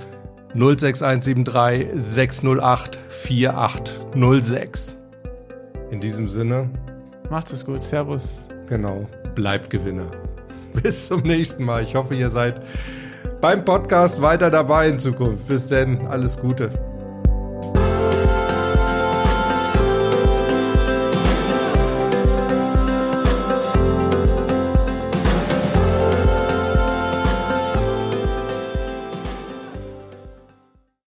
06173 0.52 1.88
608 1.94 2.98
4806. 3.08 4.98
In 5.90 6.00
diesem 6.00 6.28
Sinne. 6.28 6.68
Macht 7.30 7.50
es 7.50 7.64
gut. 7.64 7.82
Servus. 7.82 8.46
Genau. 8.68 9.08
Bleibt 9.34 9.70
Gewinner. 9.70 10.10
Bis 10.82 11.06
zum 11.06 11.22
nächsten 11.22 11.64
Mal. 11.64 11.82
Ich 11.82 11.94
hoffe, 11.94 12.14
ihr 12.14 12.28
seid 12.28 12.60
beim 13.40 13.64
Podcast 13.64 14.20
weiter 14.20 14.50
dabei 14.50 14.88
in 14.88 14.98
Zukunft. 14.98 15.46
Bis 15.46 15.66
denn, 15.66 16.06
alles 16.06 16.38
Gute. 16.38 16.87